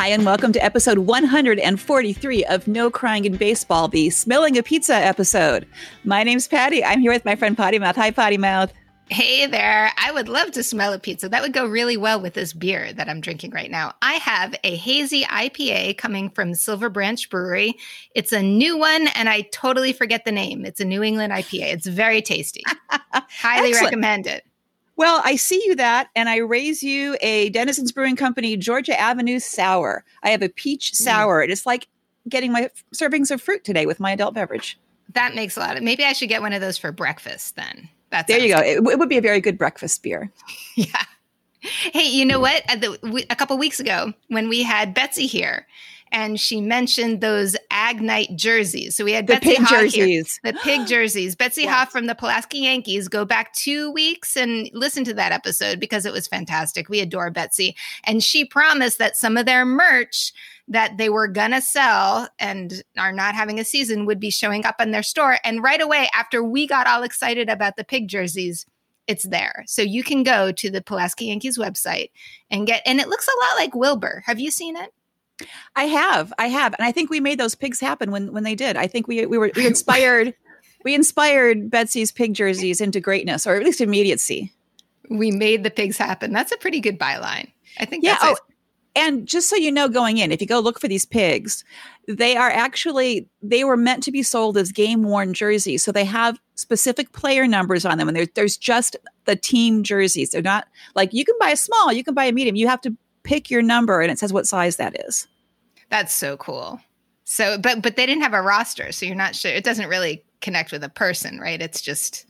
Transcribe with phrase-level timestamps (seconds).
[0.00, 4.94] Hi, and welcome to episode 143 of No Crying in Baseball, the Smelling a Pizza
[4.94, 5.66] episode.
[6.04, 6.82] My name's Patty.
[6.82, 7.96] I'm here with my friend Potty Mouth.
[7.96, 8.72] Hi, Potty Mouth.
[9.10, 9.92] Hey there.
[9.98, 11.28] I would love to smell a pizza.
[11.28, 13.92] That would go really well with this beer that I'm drinking right now.
[14.00, 17.76] I have a hazy IPA coming from Silver Branch Brewery.
[18.14, 20.64] It's a new one, and I totally forget the name.
[20.64, 21.74] It's a New England IPA.
[21.74, 22.62] It's very tasty.
[22.88, 23.84] Highly Excellent.
[23.84, 24.46] recommend it.
[25.00, 29.38] Well, I see you that, and I raise you a Denizens Brewing Company Georgia Avenue
[29.38, 30.04] sour.
[30.22, 30.96] I have a peach mm.
[30.96, 31.42] sour.
[31.42, 31.88] It's like
[32.28, 34.78] getting my servings of fruit today with my adult beverage.
[35.14, 37.88] That makes a lot of maybe I should get one of those for breakfast then.
[38.10, 38.60] That There you go.
[38.60, 40.30] It, it would be a very good breakfast beer.
[40.76, 41.04] Yeah.
[41.62, 42.62] Hey, you know what?
[42.70, 45.66] A, the, we, a couple weeks ago, when we had Betsy here,
[46.12, 48.96] and she mentioned those Agnite jerseys.
[48.96, 50.06] So we had The Betsy pig Hoff here.
[50.06, 50.40] jerseys.
[50.42, 51.36] The pig jerseys.
[51.36, 51.66] Betsy.
[51.66, 53.08] Hoff from the Pulaski Yankees.
[53.08, 56.88] Go back two weeks and listen to that episode because it was fantastic.
[56.88, 57.76] We adore Betsy.
[58.04, 60.32] And she promised that some of their merch
[60.68, 64.64] that they were going to sell and are not having a season would be showing
[64.64, 65.38] up in their store.
[65.44, 68.66] And right away, after we got all excited about the pig jerseys,
[69.06, 69.64] it's there.
[69.66, 72.10] So you can go to the Pulaski Yankees website
[72.50, 74.22] and get, and it looks a lot like Wilbur.
[74.26, 74.92] Have you seen it?
[75.76, 78.54] I have, I have, and I think we made those pigs happen when when they
[78.54, 78.76] did.
[78.76, 80.34] I think we we were we inspired
[80.84, 84.52] we inspired Betsy's pig jerseys into greatness, or at least immediacy.
[85.08, 86.32] We made the pigs happen.
[86.32, 87.50] That's a pretty good byline.
[87.78, 88.16] I think Yeah.
[88.20, 88.50] that's Oh,
[88.96, 91.64] and just so you know, going in, if you go look for these pigs,
[92.08, 95.84] they are actually they were meant to be sold as game worn jerseys.
[95.84, 98.96] So they have specific player numbers on them, and there's there's just
[99.26, 100.30] the team jerseys.
[100.30, 102.56] They're not like you can buy a small, you can buy a medium.
[102.56, 105.28] You have to pick your number, and it says what size that is.
[105.90, 106.80] That's so cool.
[107.24, 109.52] So, but but they didn't have a roster, so you're not sure.
[109.52, 111.60] It doesn't really connect with a person, right?
[111.60, 112.26] It's just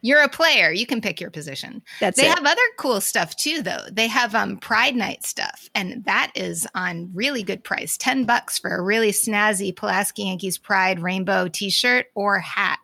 [0.00, 0.72] you're a player.
[0.72, 1.80] You can pick your position.
[2.00, 2.34] That's they it.
[2.34, 3.84] have other cool stuff too, though.
[3.90, 7.96] They have um Pride Night stuff, and that is on really good price.
[7.96, 12.78] Ten bucks for a really snazzy Pulaski Yankees Pride rainbow T-shirt or hat.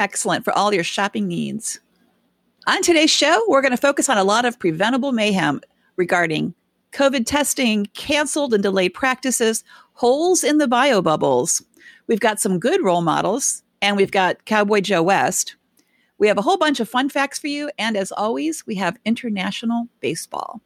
[0.00, 1.80] Excellent for all your shopping needs.
[2.66, 5.60] On today's show, we're going to focus on a lot of preventable mayhem
[5.96, 6.54] regarding
[6.92, 11.62] COVID testing, canceled and delayed practices, holes in the bio bubbles.
[12.06, 15.56] We've got some good role models, and we've got Cowboy Joe West.
[16.18, 18.98] We have a whole bunch of fun facts for you, and as always, we have
[19.04, 20.60] international baseball.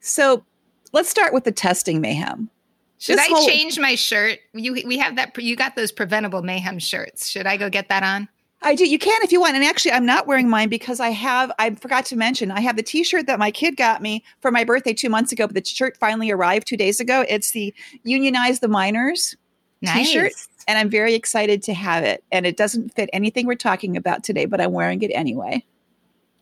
[0.00, 0.44] So
[0.92, 2.50] let's start with the testing mayhem.
[2.98, 4.40] Should This I whole- change my shirt?
[4.52, 5.36] You we have that.
[5.40, 7.28] You got those preventable mayhem shirts.
[7.28, 8.28] Should I go get that on?
[8.62, 8.88] I do.
[8.88, 9.54] You can if you want.
[9.54, 12.76] And actually, I'm not wearing mine because I have, I forgot to mention, I have
[12.76, 15.54] the t shirt that my kid got me for my birthday two months ago, but
[15.54, 17.24] the shirt finally arrived two days ago.
[17.28, 19.36] It's the Unionize the Miners
[19.84, 20.32] t shirt.
[20.66, 22.24] And I'm very excited to have it.
[22.32, 25.64] And it doesn't fit anything we're talking about today, but I'm wearing it anyway.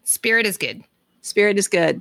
[0.04, 0.82] Spirit is good.
[1.20, 2.00] Spirit is good.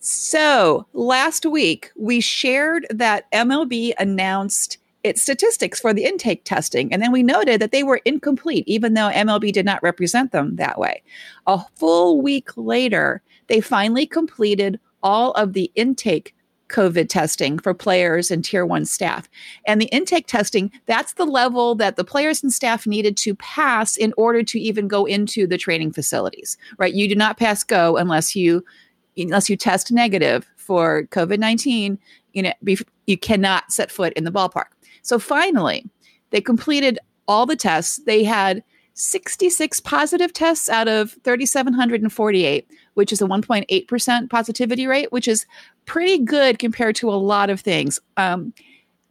[0.00, 6.92] So last week, we shared that MLB announced its statistics for the intake testing.
[6.92, 10.56] And then we noted that they were incomplete, even though MLB did not represent them
[10.56, 11.02] that way.
[11.46, 16.34] A full week later, they finally completed all of the intake
[16.68, 19.28] COVID testing for players and tier one staff.
[19.66, 23.96] And the intake testing, that's the level that the players and staff needed to pass
[23.96, 26.94] in order to even go into the training facilities, right?
[26.94, 28.64] You do not pass go unless you
[29.16, 31.98] unless you test negative for COVID-19,
[32.32, 32.52] you know,
[33.06, 34.66] you cannot set foot in the ballpark.
[35.02, 35.86] So finally,
[36.30, 38.00] they completed all the tests.
[38.06, 38.62] They had
[38.94, 45.46] 66 positive tests out of 3,748, which is a 1.8% positivity rate, which is
[45.86, 47.98] pretty good compared to a lot of things.
[48.16, 48.52] Um,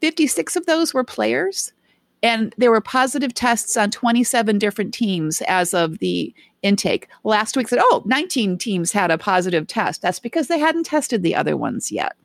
[0.01, 1.73] 56 of those were players,
[2.21, 7.07] and there were positive tests on 27 different teams as of the intake.
[7.23, 10.01] Last week said, oh, 19 teams had a positive test.
[10.01, 12.15] That's because they hadn't tested the other ones yet.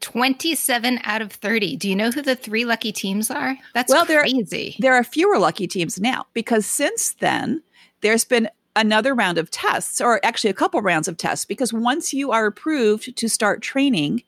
[0.00, 1.76] 27 out of 30.
[1.76, 3.56] Do you know who the three lucky teams are?
[3.74, 4.76] That's Well, they're- crazy.
[4.78, 7.62] There are fewer lucky teams now because since then,
[8.00, 12.14] there's been another round of tests, or actually a couple rounds of tests, because once
[12.14, 14.22] you are approved to start training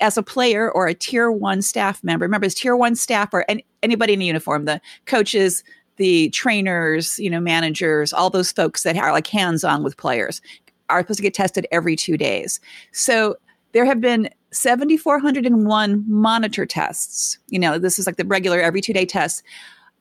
[0.00, 3.46] as a player or a tier one staff member, remember, it's tier one staff or
[3.48, 5.64] any, anybody in a uniform, the coaches,
[5.96, 10.42] the trainers, you know, managers, all those folks that are like hands on with players
[10.90, 12.60] are supposed to get tested every two days.
[12.92, 13.36] So
[13.72, 17.38] there have been 7,401 monitor tests.
[17.48, 19.42] You know, this is like the regular every two day tests.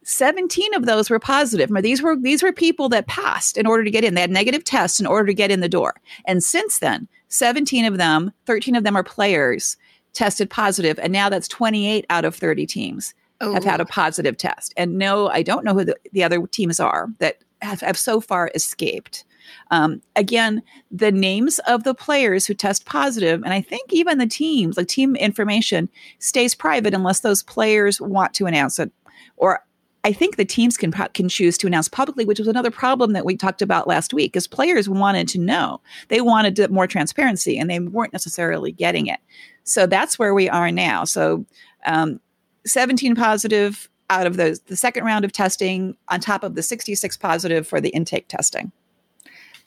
[0.06, 1.70] 17 of those were positive.
[1.82, 4.16] These were these were people that passed in order to get in.
[4.16, 5.96] They had negative tests in order to get in the door.
[6.26, 9.78] And since then, 17 of them, 13 of them are players
[10.14, 13.88] tested positive, and now that's 28 out of 30 teams oh, have had a Oh.
[13.88, 14.74] positive test.
[14.78, 18.22] And no, I don't know who the, the other teams are that have, have so
[18.22, 19.24] far escaped.
[19.72, 20.62] Um, again,
[20.92, 24.88] the names of the players who test positive, and I think even the teams, like
[24.88, 28.92] team information, stays private unless those players want to announce it.
[29.38, 29.63] Or
[30.04, 33.25] I think the teams can can choose to announce publicly, which was another problem that
[33.25, 34.36] we talked about last week.
[34.36, 35.80] Is players wanted to know,
[36.10, 39.19] they wanted more transparency, and they weren't necessarily getting it.
[39.63, 41.06] So that's where we are now.
[41.06, 41.46] So,
[41.86, 42.19] um,
[42.66, 47.16] 17 positive out of those the second round of testing, on top of the 66
[47.18, 48.72] positive for the intake testing.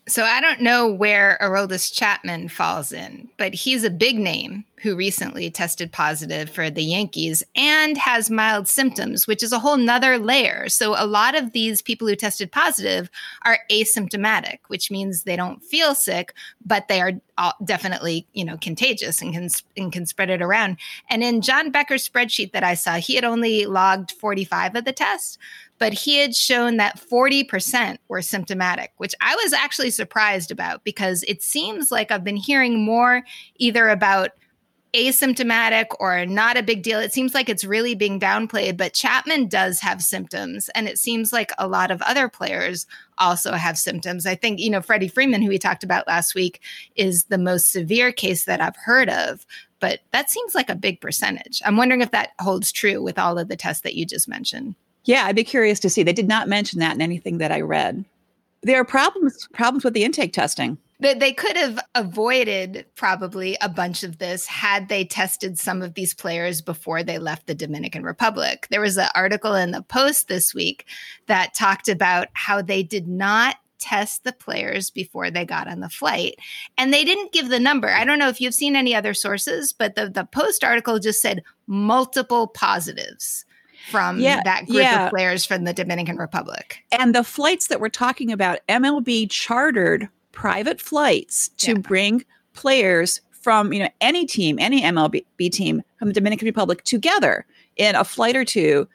[0.08, 4.94] So I don't know where Aroldis Chapman falls in, but he's a big name who
[4.94, 10.17] recently tested positive for the Yankees and has mild symptoms, which is a whole nother
[10.17, 10.69] layer.
[10.69, 13.11] So a lot of these people who tested positive
[13.44, 17.12] are asymptomatic, which means they don't feel sick, but they are
[17.64, 20.76] definitely, you know, contagious and can, and can spread it around.
[21.11, 24.93] And in John Becker's spreadsheet that I saw, he had only logged 45 of the
[24.93, 25.37] tests
[25.78, 31.23] but he had shown that 40% were symptomatic, which I was actually surprised about because
[31.28, 33.23] it seems like I've been hearing more
[33.58, 34.31] either about
[34.94, 36.99] asymptomatic or not a big deal.
[36.99, 40.70] It seems like it's really being downplayed, but Chapman does have symptoms.
[40.75, 42.87] And it seems like a lot of other players
[43.19, 44.25] also have symptoms.
[44.25, 46.62] I think, you know, Freddie Freeman, who we talked about last week,
[46.94, 49.44] is the most severe case that I've heard of.
[49.81, 51.61] But that seems like a big percentage.
[51.67, 54.76] I'm wondering if that holds true with all of the tests that you just mentioned.
[55.06, 56.03] Yeah, I'd be curious to see.
[56.03, 58.05] They did not mention that in anything that I read.
[58.62, 60.76] There are problems problems with the intake testing.
[60.99, 66.14] They could have avoided probably a bunch of this had they tested some of these
[66.14, 68.67] players before they left the Dominican Republic.
[68.70, 70.87] There was an article in the Post this week
[71.26, 75.91] that talked about how they did not test the players before they got on the
[75.91, 76.37] flight.
[76.79, 77.91] And they didn't give the number.
[77.91, 81.20] I don't know if you've seen any other sources, but the, the Post article just
[81.20, 83.44] said multiple positives
[83.91, 85.06] from yeah, that group yeah.
[85.06, 86.83] of players from the Dominican Republic.
[86.93, 91.79] And the flights that we're talking about, MLB chartered private flights to yeah.
[91.79, 97.47] bring players from you know any team, any MLB team from the Dominican Republic together
[97.77, 98.88] in a flight or two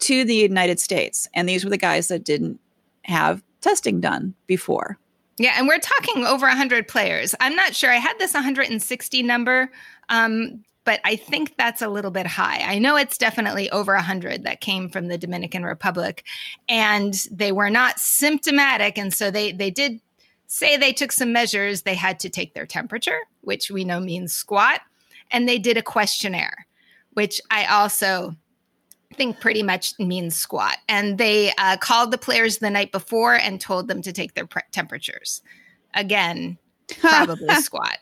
[0.00, 1.28] to the United States.
[1.34, 2.58] And these were the guys that didn't
[3.02, 4.98] have testing done before.
[5.38, 7.34] Yeah, and we're talking over 100 players.
[7.40, 7.90] I'm not sure.
[7.90, 9.70] I had this 160 number.
[10.08, 12.60] Um, but I think that's a little bit high.
[12.60, 16.24] I know it's definitely over 100 that came from the Dominican Republic
[16.68, 20.00] and they were not symptomatic and so they they did
[20.46, 21.82] say they took some measures.
[21.82, 24.80] They had to take their temperature, which we know means squat,
[25.30, 26.66] and they did a questionnaire,
[27.14, 28.36] which I also
[29.14, 30.76] think pretty much means squat.
[30.88, 34.46] And they uh, called the players the night before and told them to take their
[34.46, 35.42] pre- temperatures.
[35.94, 36.58] Again,
[37.00, 37.98] probably squat.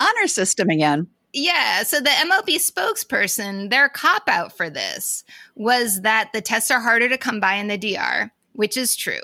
[0.00, 1.06] Honor system again.
[1.38, 1.82] Yeah.
[1.82, 5.22] So the MLB spokesperson, their cop out for this
[5.54, 9.20] was that the tests are harder to come by in the DR, which is true.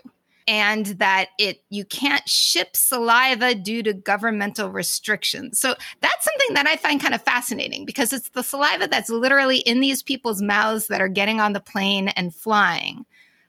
[0.46, 5.58] And that it you can't ship saliva due to governmental restrictions.
[5.58, 9.60] So that's something that I find kind of fascinating because it's the saliva that's literally
[9.60, 13.06] in these people's mouths that are getting on the plane and flying.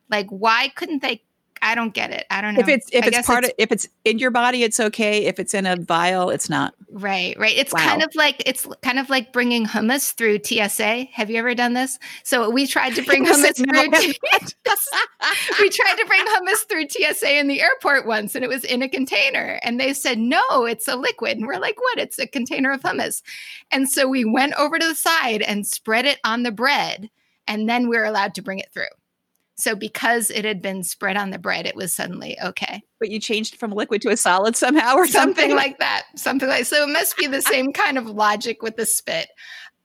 [0.09, 1.21] Like, why couldn't they
[1.63, 2.25] I don't get it.
[2.29, 2.59] I don't know.
[2.59, 5.25] If it's if I it's part it's, of if it's in your body, it's okay.
[5.25, 6.75] If it's in a vial, it's not.
[6.91, 7.55] Right, right.
[7.55, 7.79] It's wow.
[7.79, 11.05] kind of like it's kind of like bringing hummus through TSA.
[11.13, 11.97] Have you ever done this?
[12.23, 13.65] So we tried to bring hummus through.
[15.61, 18.81] we tried to bring hummus through TSA in the airport once, and it was in
[18.81, 21.97] a container, and they said no, it's a liquid, and we're like, what?
[21.97, 23.23] It's a container of hummus,
[23.71, 27.09] and so we went over to the side and spread it on the bread,
[27.47, 28.83] and then we we're allowed to bring it through.
[29.55, 32.81] So because it had been spread on the bread, it was suddenly okay.
[32.99, 36.03] But you changed from liquid to a solid somehow or something, something like that.
[36.15, 39.29] Something like so it must be the same kind of logic with the spit.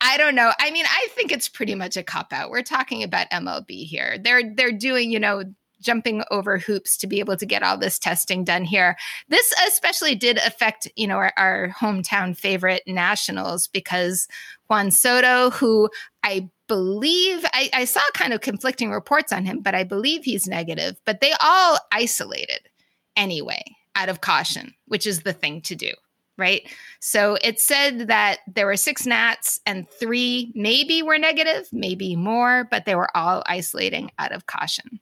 [0.01, 0.53] I don't know.
[0.61, 2.51] I mean, I think it's pretty much a cop out.
[2.51, 4.17] We're talking about MLB here.
[4.19, 5.45] They're they're doing, you know,
[5.81, 8.97] jumping over hoops to be able to get all this testing done here.
[9.29, 14.29] This especially did affect, you know, our, our hometown favorite Nationals because
[14.69, 15.89] Juan Soto, who
[16.23, 20.47] I believe I, I, saw kind of conflicting reports on him, but I believe he's
[20.47, 20.97] negative.
[21.05, 22.69] But they all isolated
[23.17, 23.63] anyway,
[23.97, 25.91] out of caution, which is the thing to do,
[26.37, 26.63] right?
[27.01, 32.69] So it said that there were six Nats and three maybe were negative, maybe more,
[32.71, 35.01] but they were all isolating out of caution.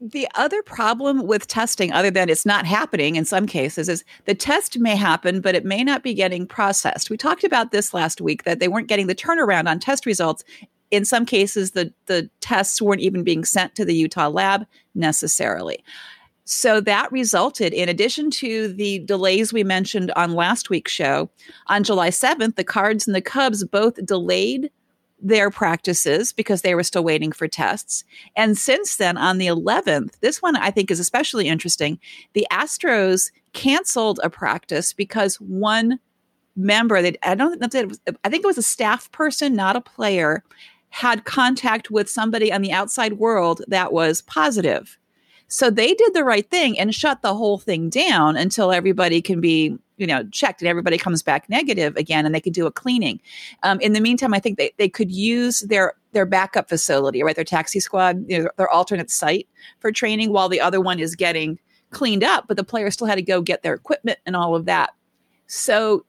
[0.00, 4.34] The other problem with testing, other than it's not happening in some cases, is the
[4.34, 7.10] test may happen, but it may not be getting processed.
[7.10, 10.44] We talked about this last week that they weren't getting the turnaround on test results.
[10.92, 15.82] In some cases, the, the tests weren't even being sent to the Utah lab necessarily.
[16.44, 21.28] So that resulted, in addition to the delays we mentioned on last week's show,
[21.66, 24.70] on July 7th, the Cards and the Cubs both delayed
[25.20, 28.04] their practices because they were still waiting for tests.
[28.36, 31.98] And since then, on the 11th, this one I think is especially interesting.
[32.34, 35.98] The Astros canceled a practice because one
[36.56, 40.44] member that I don't I think it was a staff person, not a player,
[40.90, 44.98] had contact with somebody on the outside world that was positive.
[45.48, 49.40] So they did the right thing and shut the whole thing down until everybody can
[49.40, 52.72] be, you know, checked and everybody comes back negative again and they can do a
[52.72, 53.20] cleaning.
[53.62, 57.36] Um, in the meantime, I think they, they could use their their backup facility, right?
[57.36, 59.46] Their taxi squad, you know, their alternate site
[59.80, 61.58] for training while the other one is getting
[61.90, 64.64] cleaned up, but the players still had to go get their equipment and all of
[64.64, 64.90] that.
[65.46, 66.04] So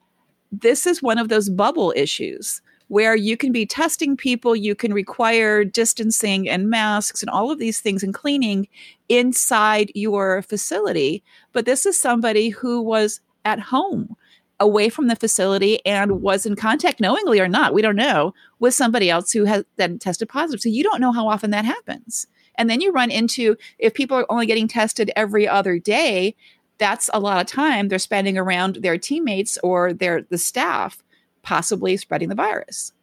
[0.51, 4.93] this is one of those bubble issues where you can be testing people, you can
[4.93, 8.67] require distancing and masks and all of these things and cleaning
[9.09, 11.23] inside your facility.
[11.53, 13.21] But this is somebody who was
[13.57, 14.15] at home
[14.61, 18.73] away from the facility and was in contact knowingly or not we don't know with
[18.73, 22.27] somebody else who has then tested positive so you don't know how often that happens
[22.55, 26.35] and then you run into if people are only getting tested every other day
[26.77, 31.03] that's a lot of time they're spending around their teammates or their the staff
[31.43, 32.93] possibly spreading the virus.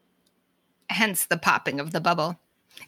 [0.88, 2.38] Hence the popping of the bubble.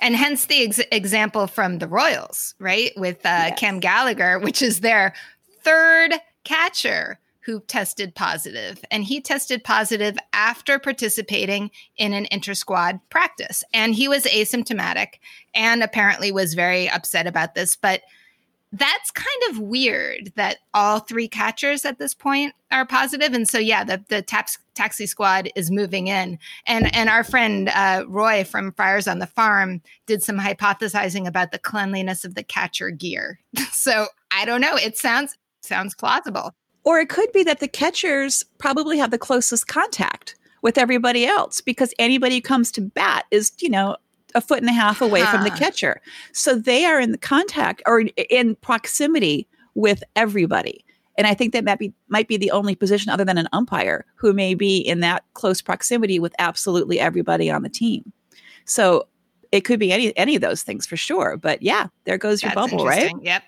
[0.00, 2.92] And hence the ex- example from the Royals, right?
[2.96, 3.58] With uh, yes.
[3.58, 5.14] Cam Gallagher, which is their
[5.62, 8.84] third catcher who tested positive.
[8.90, 13.64] And he tested positive after participating in an inter squad practice.
[13.72, 15.14] And he was asymptomatic
[15.54, 17.74] and apparently was very upset about this.
[17.74, 18.02] But
[18.70, 23.32] that's kind of weird that all three catchers at this point are positive.
[23.32, 27.70] and so yeah the the tax, taxi squad is moving in and and our friend
[27.70, 32.42] uh, roy from friars on the farm did some hypothesizing about the cleanliness of the
[32.42, 33.40] catcher gear
[33.72, 36.52] so i don't know it sounds sounds plausible
[36.88, 41.60] or it could be that the catchers probably have the closest contact with everybody else
[41.60, 43.94] because anybody who comes to bat is you know
[44.34, 45.32] a foot and a half away huh.
[45.32, 46.00] from the catcher.
[46.32, 50.82] So they are in the contact or in proximity with everybody.
[51.18, 54.06] And I think that might be might be the only position other than an umpire
[54.14, 58.14] who may be in that close proximity with absolutely everybody on the team.
[58.64, 59.08] So
[59.52, 61.36] it could be any any of those things for sure.
[61.36, 63.12] But yeah, there goes your That's bubble, right?
[63.20, 63.42] Yep.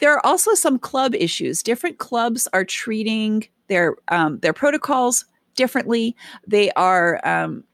[0.00, 1.62] There are also some club issues.
[1.62, 5.24] Different clubs are treating their um, their protocols
[5.54, 6.16] differently.
[6.46, 7.64] They are um,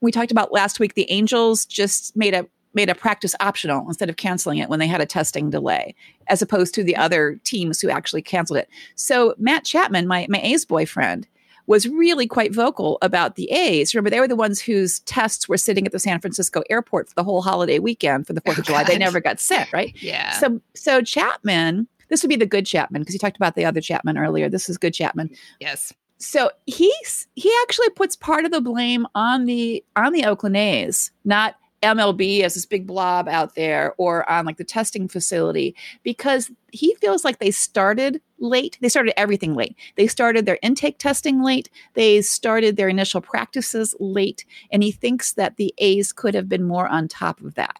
[0.00, 4.10] we talked about last week, the Angels just made a made a practice optional instead
[4.10, 5.94] of canceling it when they had a testing delay,
[6.28, 8.68] as opposed to the other teams who actually canceled it.
[8.94, 11.26] So Matt Chapman, my my A's boyfriend,
[11.66, 13.94] was really quite vocal about the A's.
[13.94, 17.14] Remember, they were the ones whose tests were sitting at the San Francisco airport for
[17.14, 18.82] the whole holiday weekend for the Fourth oh, of July.
[18.84, 18.92] God.
[18.92, 19.94] They never got sent, right?
[20.00, 20.32] Yeah.
[20.32, 23.80] So so Chapman, this would be the good Chapman because he talked about the other
[23.80, 24.48] Chapman earlier.
[24.48, 25.30] This is good Chapman.
[25.60, 30.56] Yes so he's he actually puts part of the blame on the on the Oakland
[30.56, 35.74] A's, not MLB as this big blob out there or on like the testing facility
[36.02, 38.76] because he feels like they started late.
[38.80, 39.76] They started everything late.
[39.96, 41.70] They started their intake testing late.
[41.94, 44.44] They started their initial practices late.
[44.70, 47.76] And he thinks that the A's could have been more on top of that.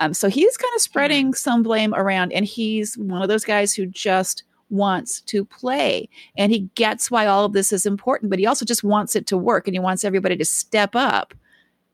[0.00, 2.32] Um, so he's kind of spreading some blame around.
[2.32, 7.26] And he's one of those guys who just wants to play and he gets why
[7.26, 9.78] all of this is important but he also just wants it to work and he
[9.78, 11.34] wants everybody to step up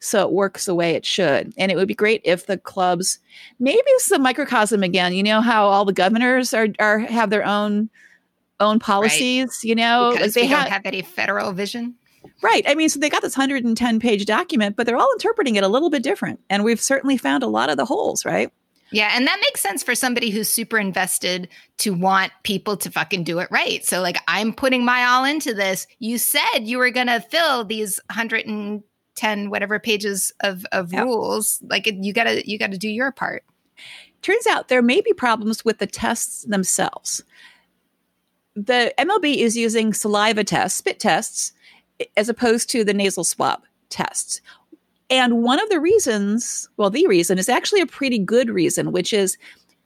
[0.01, 3.19] so it works the way it should and it would be great if the clubs
[3.59, 7.31] maybe this is a microcosm again you know how all the governors are, are have
[7.31, 7.91] their own
[8.61, 9.65] own policies right.
[9.65, 11.95] you know because they ha- don't have any federal vision
[12.43, 12.65] Right.
[12.69, 15.69] I mean, so they got this 110 page document, but they're all interpreting it a
[15.69, 16.41] little bit different.
[16.49, 18.53] And we've certainly found a lot of the holes, right?
[18.91, 23.25] Yeah, and that makes sense for somebody who's super invested to want people to fucking
[23.25, 23.85] do it right.
[23.85, 25.87] So like I'm putting my all into this.
[25.99, 28.01] You said you were going to fill these
[29.21, 31.05] 110 whatever pages of of yep.
[31.05, 31.61] rules.
[31.69, 33.45] Like you got to you got to do your part.
[34.23, 37.23] Turns out there may be problems with the tests themselves.
[38.57, 41.53] The MLB is using saliva tests, spit tests,
[42.17, 44.41] as opposed to the nasal swab tests.
[45.11, 49.13] And one of the reasons, well, the reason is actually a pretty good reason, which
[49.13, 49.39] is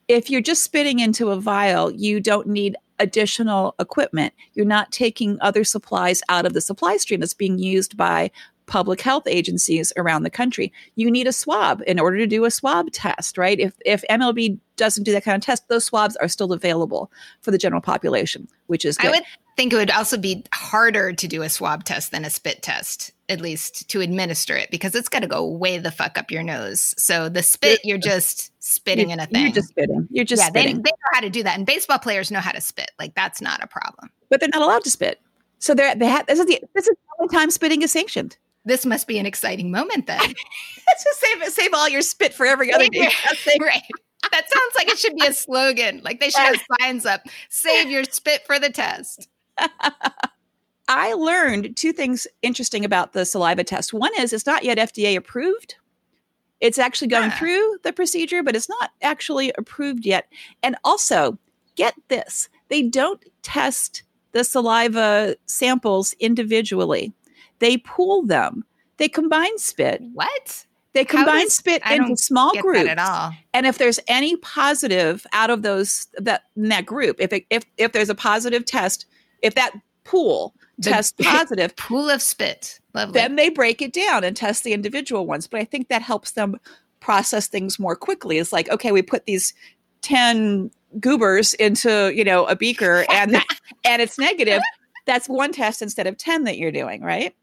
[0.09, 4.33] if you're just spitting into a vial, you don't need additional equipment.
[4.55, 8.31] You're not taking other supplies out of the supply stream that's being used by
[8.73, 10.73] public health agencies around the country.
[10.95, 13.61] You need a swab in order to do a swab test, right?
[13.61, 17.13] If if MLB doesn't do that kind of test, those swabs are still available
[17.43, 19.09] for the general population, which is good.
[19.09, 19.25] I would
[19.59, 23.13] think it would also be harder to do a swab test than a spit test,
[23.29, 26.43] at least to administer it, because it's got to go way the fuck up your
[26.43, 26.95] nose.
[26.97, 29.43] So the spit, you're just spitting you're, in a thing.
[29.43, 30.09] You're just spitting.
[30.11, 30.77] You're just yeah, spitting.
[30.77, 32.91] They, they know how to do that, and baseball players know how to spit.
[32.99, 34.09] Like that's not a problem.
[34.31, 35.21] But they're not allowed to spit.
[35.59, 38.39] So they're they have this is the this is the only time spitting is sanctioned.
[38.65, 40.21] This must be an exciting moment then.
[41.03, 43.11] Just save save all your spit for every other day.
[43.61, 43.83] right.
[44.31, 46.01] That sounds like it should be a slogan.
[46.05, 49.29] Like they should have signs up: "Save your spit for the test."
[50.89, 53.93] I learned two things interesting about the saliva test.
[53.93, 55.77] One is it's not yet FDA approved.
[56.61, 57.37] It's actually going Ah.
[57.39, 60.29] through the procedure, but it's not actually approved yet.
[60.63, 61.39] And also,
[61.75, 64.03] get this they don't test
[64.33, 67.13] the saliva samples individually,
[67.63, 68.65] they pool them.
[68.99, 70.03] They combine spit.
[70.13, 70.67] What?
[70.93, 72.85] They combine does- spit I into don't small Get groups.
[72.85, 73.33] that at all?
[73.55, 77.65] And if there's any positive out of those that in that group, if it, if
[77.79, 79.07] if there's a positive test,
[79.41, 79.73] if that
[80.05, 82.79] pool The- tests positive, Pool of spit.
[82.95, 83.15] Lovely.
[83.15, 85.47] then they break it down and test the individual ones.
[85.47, 86.61] But I think that helps them
[87.01, 88.37] process things more quickly.
[88.39, 89.55] It's like, okay, we put these
[90.03, 93.37] 10 goobers into, you know, a beaker and
[93.85, 94.61] and it's negative.
[95.07, 97.35] That's one test instead of 10 that you're doing, right?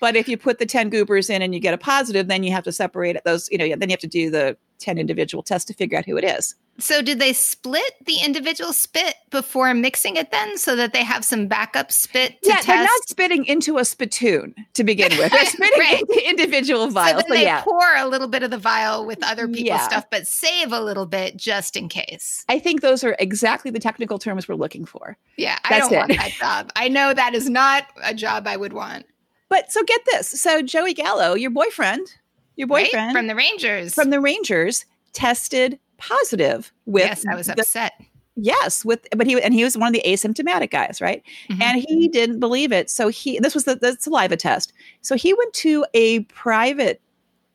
[0.00, 2.52] But if you put the 10 goobers in and you get a positive, then you
[2.52, 5.66] have to separate those, you know, then you have to do the 10 individual tests
[5.68, 6.54] to figure out who it is.
[6.78, 11.24] so, did they split the individual spit before mixing it then, so that they have
[11.24, 12.66] some backup spit to yeah, test?
[12.66, 15.30] they're not spitting into a spittoon to begin with.
[15.30, 16.00] They're spitting Right.
[16.00, 17.22] into individual so vials.
[17.22, 17.62] then So, they yeah.
[17.62, 19.86] pour a little bit of the vial with other people's Yeah.
[19.88, 22.44] stuff, but save a little bit just in case.
[22.48, 25.16] I think those are exactly the technical terms we're looking for.
[25.36, 26.72] Yeah, I don't want that job.
[26.74, 29.06] I know that is not a job I would want.
[29.48, 30.28] But so get this.
[30.40, 32.14] So Joey Gallo, your boyfriend,
[32.56, 32.86] your right?
[32.86, 33.94] boyfriend from the Rangers.
[33.94, 37.92] from the Rangers tested positive with yes, I was the- upset.
[38.36, 41.22] yes, with but he and he was one of the asymptomatic guys, right?
[41.50, 41.62] Mhm.
[41.62, 42.90] And he didn't believe it.
[42.90, 44.72] So he this was the, the saliva test.
[45.02, 47.00] So he went to a private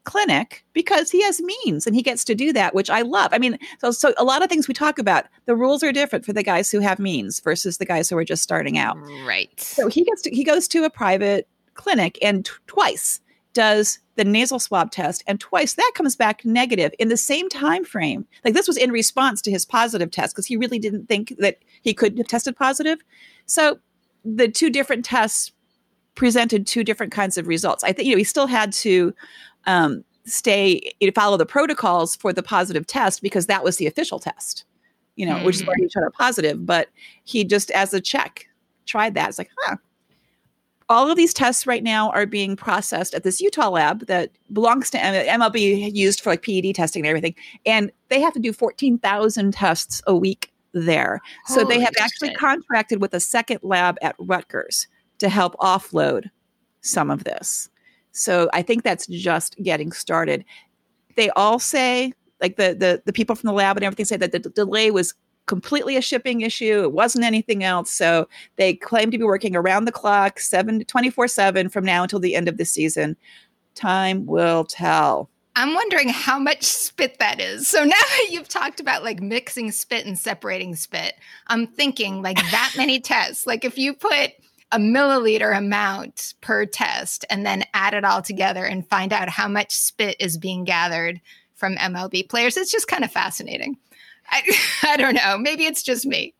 [0.06, 3.32] clinic because he has means and he gets to do that, which I love.
[3.34, 6.26] I mean, so so a lot of things we talk about, the rules are different
[6.26, 8.98] for the guys who have means versus the guys who are just starting out.
[9.26, 9.52] right.
[9.60, 11.48] So he gets to, he goes to a private
[11.80, 13.22] clinic and t- twice
[13.54, 17.86] does the nasal swab test and twice that comes back negative in the same time
[17.86, 18.28] frame.
[18.44, 21.60] Like this was in response to his positive test because he really didn't think that
[21.82, 23.00] he could have tested positive.
[23.46, 23.80] So
[24.26, 25.52] the two different tests
[26.16, 27.84] presented two different kinds of results.
[27.84, 29.14] I think you know he still had to
[29.66, 33.88] um, stay you know, follow the protocols for the positive test because that was the
[33.88, 34.66] official test.
[35.16, 36.66] You know, which is why he showed up positive.
[36.66, 36.88] But
[37.26, 38.48] he just as a check
[38.86, 39.30] tried that.
[39.30, 39.76] It's like, huh.
[40.90, 44.90] All of these tests right now are being processed at this Utah lab that belongs
[44.90, 47.36] to MLB, used for like PED testing and everything.
[47.66, 51.22] And they have to do 14,000 tests a week there.
[51.46, 54.88] So they Holy have actually contracted with a second lab at Rutgers
[55.20, 56.30] to help offload
[56.82, 57.70] some of this.
[58.12, 60.44] So I think that's just getting started.
[61.16, 64.32] They all say, like the the the people from the lab and everything say that
[64.32, 65.14] the d- delay was
[65.50, 66.84] completely a shipping issue.
[66.84, 67.92] It wasn't anything else.
[67.92, 72.20] So they claim to be working around the clock, seven 24 7 from now until
[72.20, 73.18] the end of the season.
[73.74, 75.28] Time will tell.
[75.56, 77.68] I'm wondering how much spit that is.
[77.68, 81.16] So now that you've talked about like mixing spit and separating spit,
[81.48, 83.48] I'm thinking like that many tests.
[83.48, 84.32] Like if you put
[84.72, 89.48] a milliliter amount per test and then add it all together and find out how
[89.48, 91.20] much spit is being gathered
[91.56, 93.78] from MLB players, it's just kind of fascinating.
[94.30, 94.42] I,
[94.84, 95.38] I don't know.
[95.38, 96.34] Maybe it's just me.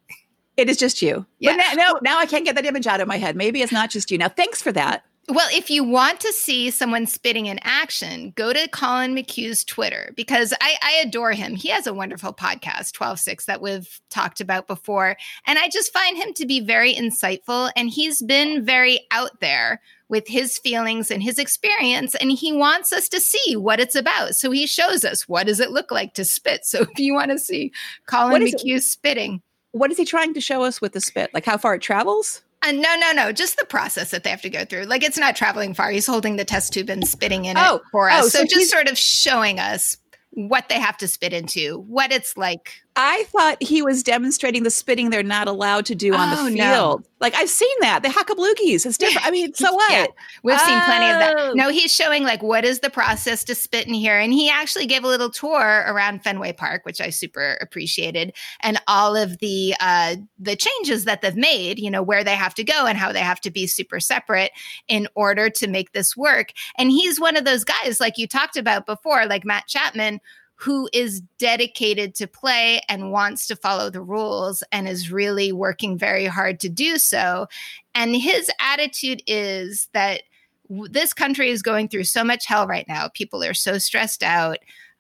[0.58, 1.26] It is just you.
[1.40, 1.52] Yeah.
[1.52, 3.36] But now, no, now I can't get that image out of my head.
[3.36, 4.18] Maybe it's not just you.
[4.18, 5.04] Now, thanks for that.
[5.30, 10.12] Well, if you want to see someone spitting in action, go to Colin McHugh's Twitter
[10.16, 11.54] because I, I adore him.
[11.54, 15.16] He has a wonderful podcast, 12-6, that we've talked about before.
[15.46, 17.72] And I just find him to be very insightful.
[17.76, 22.16] And he's been very out there with his feelings and his experience.
[22.16, 24.36] And he wants us to see what it's about.
[24.36, 26.66] So he shows us what does it look like to spit.
[26.66, 27.72] So if you want to see
[28.08, 29.42] Colin What is it- McHugh spitting,
[29.72, 31.30] What is he trying to show us with the spit?
[31.34, 32.42] Like how far it travels?
[32.62, 33.32] Uh, no, no, no.
[33.32, 34.84] Just the process that they have to go through.
[34.84, 35.92] Like it's not traveling far.
[35.92, 38.26] He's holding the test tube and spitting in Oh, it for us.
[38.26, 39.96] oh, so, so just sort of showing us
[40.32, 42.74] what they have to spit into, what it's like.
[42.96, 46.52] I thought he was demonstrating the spitting they're not allowed to do on Oh, the
[46.56, 46.74] no.
[46.74, 47.06] field.
[47.22, 48.02] Like I've seen that.
[48.04, 48.86] The hackabloogies.
[48.86, 49.26] It's different.
[49.26, 49.92] I mean, so what?
[49.92, 50.06] Yeah.
[50.44, 51.48] We've seen plenty of Oh.
[51.50, 51.56] that.
[51.56, 54.18] No, he's showing like what is the process to spit in here.
[54.20, 58.82] And he actually gave a little tour around Fenway Park, which I super appreciated, and
[58.88, 62.64] all of the uh the changes that they've made, you know, where they have to
[62.64, 64.52] go and how they have to be super separate
[64.88, 66.52] in order to make this work.
[66.78, 70.20] And he's one of those guys, like you talked about before, like Matt Chapman,
[70.60, 75.98] who is dedicated to play and wants to follow the rules and is really working
[75.98, 77.48] very hard to do so.
[77.96, 80.24] And his attitude is that
[80.70, 83.08] this country is going through so much hell right now.
[83.14, 84.58] People are so stressed out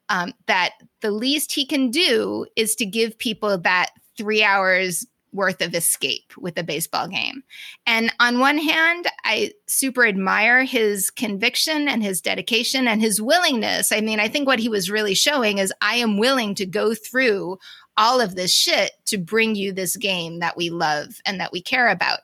[0.08, 5.62] um, that the least he can do is to give people that three hours worth
[5.62, 7.44] of escape with a baseball game.
[7.86, 13.92] And on one hand, I super admire his conviction and his dedication and his willingness.
[13.92, 16.94] I mean, I think what he was really showing is I am willing to go
[16.94, 17.60] through
[17.98, 21.62] all of this shit to bring you this game that we love and that we
[21.62, 22.20] care about.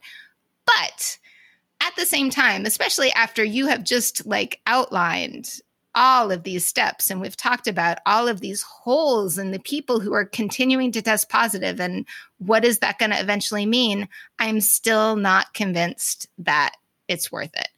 [0.65, 1.19] But
[1.81, 5.59] at the same time, especially after you have just like outlined
[5.95, 7.09] all of these steps.
[7.09, 11.01] And we've talked about all of these holes and the people who are continuing to
[11.01, 12.05] test positive and
[12.37, 14.09] what is that going to eventually mean?
[14.37, 16.75] I'm still not convinced that
[17.07, 17.69] it's worth it.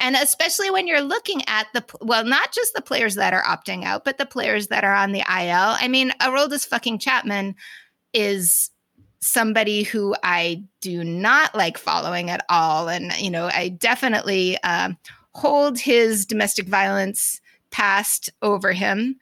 [0.00, 3.84] And especially when you're looking at the well not just the players that are opting
[3.84, 7.54] out but the players that are on the il i mean aroldis fucking chapman
[8.12, 8.70] is
[9.20, 12.88] somebody who i do not like following at all.
[12.88, 14.98] And you know i definitely um,
[15.32, 17.40] hold his domestic violence
[17.74, 19.16] passed over him,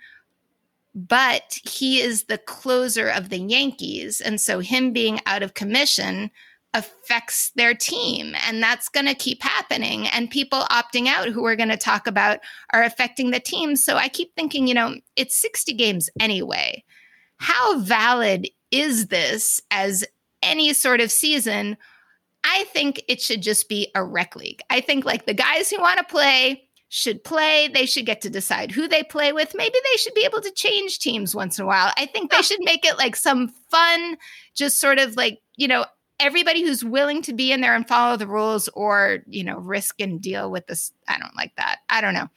[0.95, 4.21] but he is the closer of the Yankees.
[4.21, 6.31] And so him being out of commission
[6.75, 8.35] affects their team.
[8.47, 10.07] And that's going to keep happening.
[10.09, 12.41] And people opting out who we're going to talk about
[12.75, 13.75] are affecting the team.
[13.75, 16.85] So I keep thinking, you know, it's 60 games anyway.
[17.39, 20.05] How valid is this as
[20.43, 21.79] any sort of season?
[22.45, 24.61] I think it should just be a rec league.
[24.69, 27.69] I think like the guys who want to play should play.
[27.69, 29.55] They should get to decide who they play with.
[29.55, 31.91] Maybe they should be able to change teams once in a while.
[31.97, 34.19] I think they should make it like some fun,
[34.55, 35.87] just sort of like, you know,
[36.21, 40.03] everybody who's willing to be in there and follow the rules or, you know, risk
[40.03, 40.93] and deal with this.
[41.09, 41.79] I don't like that.
[41.89, 42.29] I don't know.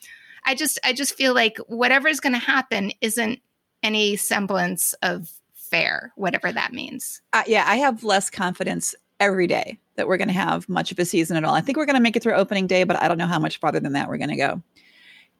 [0.45, 3.41] I just I just feel like whatever is going to happen isn't
[3.83, 7.21] any semblance of fair, whatever that means.
[7.33, 10.99] Uh, yeah, I have less confidence every day that we're going to have much of
[10.99, 11.53] a season at all.
[11.53, 13.39] I think we're going to make it through opening day, but I don't know how
[13.39, 14.61] much farther than that we're going to go.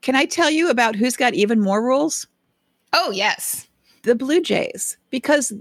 [0.01, 2.27] Can I tell you about who's got even more rules?
[2.93, 3.67] Oh, yes.
[4.03, 5.51] The Blue Jays, because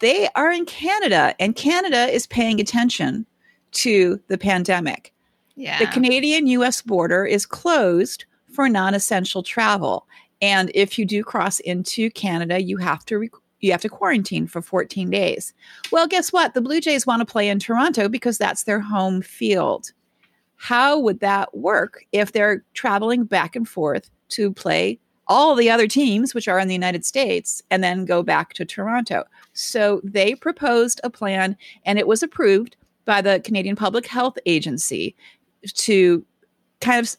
[0.00, 3.26] they are in Canada and Canada is paying attention
[3.72, 5.12] to the pandemic.
[5.56, 5.78] Yeah.
[5.78, 10.06] The Canadian US border is closed for non essential travel.
[10.42, 14.46] And if you do cross into Canada, you have to re- you have to quarantine
[14.46, 15.52] for 14 days.
[15.90, 16.54] Well, guess what?
[16.54, 19.92] The Blue Jays want to play in Toronto because that's their home field.
[20.56, 25.88] How would that work if they're traveling back and forth to play all the other
[25.88, 29.24] teams, which are in the United States, and then go back to Toronto?
[29.52, 35.14] So they proposed a plan and it was approved by the Canadian Public Health Agency
[35.74, 36.24] to
[36.80, 37.16] kind of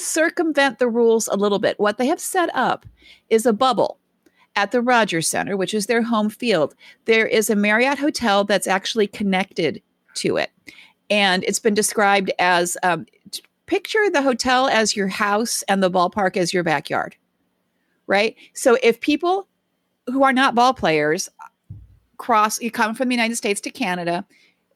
[0.00, 1.78] circumvent the rules a little bit.
[1.78, 2.86] What they have set up
[3.30, 3.98] is a bubble
[4.58, 8.66] at the Rogers Centre, which is their home field, there is a Marriott hotel that's
[8.66, 9.80] actually connected
[10.14, 10.50] to it.
[11.10, 13.06] And it's been described as um,
[13.66, 17.14] picture the hotel as your house and the ballpark as your backyard,
[18.08, 18.34] right?
[18.52, 19.46] So if people
[20.06, 21.28] who are not ball players
[22.16, 24.26] cross, you come from the United States to Canada,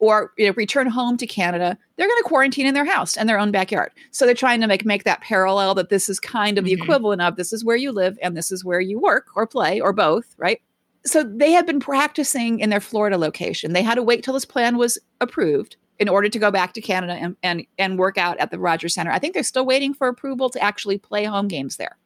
[0.03, 3.27] or you know, return home to Canada, they're going to quarantine in their house and
[3.27, 3.91] their own backyard.
[4.11, 6.83] So they're trying to make make that parallel that this is kind of the mm-hmm.
[6.83, 9.79] equivalent of this is where you live and this is where you work or play
[9.79, 10.61] or both, right?
[11.05, 13.73] So they had been practicing in their Florida location.
[13.73, 16.81] They had to wait till this plan was approved in order to go back to
[16.81, 19.11] Canada and, and, and work out at the Rogers Centre.
[19.11, 21.97] I think they're still waiting for approval to actually play home games there.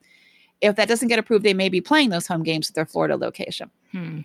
[0.62, 3.16] If that doesn't get approved, they may be playing those home games at their Florida
[3.16, 3.70] location.
[3.92, 4.22] Hmm.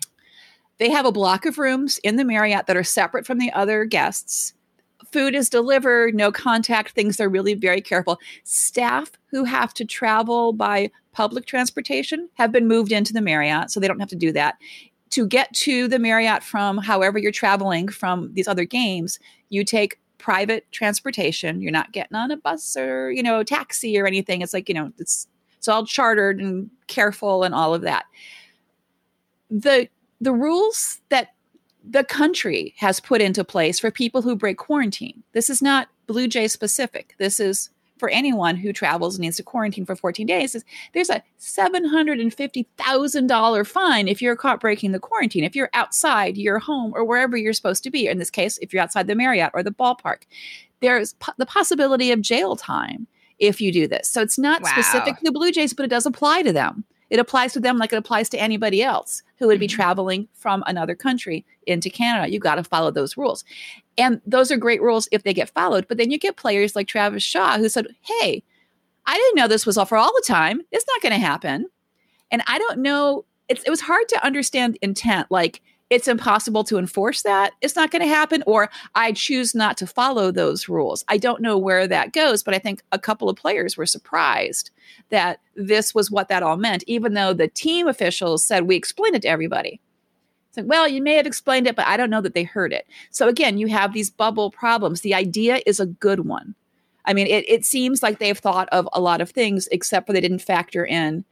[0.79, 3.85] They have a block of rooms in the Marriott that are separate from the other
[3.85, 4.53] guests.
[5.11, 7.17] Food is delivered, no contact things.
[7.17, 8.19] They're really very careful.
[8.43, 13.79] Staff who have to travel by public transportation have been moved into the Marriott, so
[13.79, 14.55] they don't have to do that.
[15.11, 19.99] To get to the Marriott from however you're traveling from these other games, you take
[20.17, 21.61] private transportation.
[21.61, 24.41] You're not getting on a bus or, you know, taxi or anything.
[24.41, 28.05] It's like, you know, it's it's all chartered and careful and all of that.
[29.51, 29.87] The
[30.21, 31.29] the rules that
[31.83, 35.23] the country has put into place for people who break quarantine.
[35.33, 37.15] This is not Blue Jay specific.
[37.17, 40.55] This is for anyone who travels and needs to quarantine for 14 days.
[40.55, 46.59] Is There's a $750,000 fine if you're caught breaking the quarantine, if you're outside your
[46.59, 48.07] home or wherever you're supposed to be.
[48.07, 50.23] In this case, if you're outside the Marriott or the ballpark,
[50.81, 53.07] there's po- the possibility of jail time
[53.39, 54.09] if you do this.
[54.09, 54.69] So it's not wow.
[54.71, 56.83] specific to the Blue Jays, but it does apply to them.
[57.13, 59.75] It applies to them like it applies to anybody else who would be mm-hmm.
[59.75, 62.33] traveling from another country into Canada.
[62.33, 63.45] You got to follow those rules.
[63.99, 65.87] And those are great rules if they get followed.
[65.87, 68.41] But then you get players like Travis Shaw who said, Hey,
[69.05, 70.61] I didn't know this was all for all the time.
[70.71, 71.67] It's not going to happen.
[72.31, 73.25] And I don't know.
[73.47, 75.29] It's, it was hard to understand intent.
[75.29, 77.53] Like, it's impossible to enforce that.
[77.61, 81.03] It's not going to happen, or I choose not to follow those rules.
[81.07, 84.71] I don't know where that goes, but I think a couple of players were surprised
[85.09, 89.15] that this was what that all meant, even though the team officials said we explained
[89.15, 89.79] it to everybody.
[90.49, 92.73] It's like, well, you may have explained it, but I don't know that they heard
[92.73, 92.87] it.
[93.09, 95.01] So again, you have these bubble problems.
[95.01, 96.55] The idea is a good one.
[97.05, 100.13] I mean, it, it seems like they've thought of a lot of things, except for
[100.13, 101.25] they didn't factor in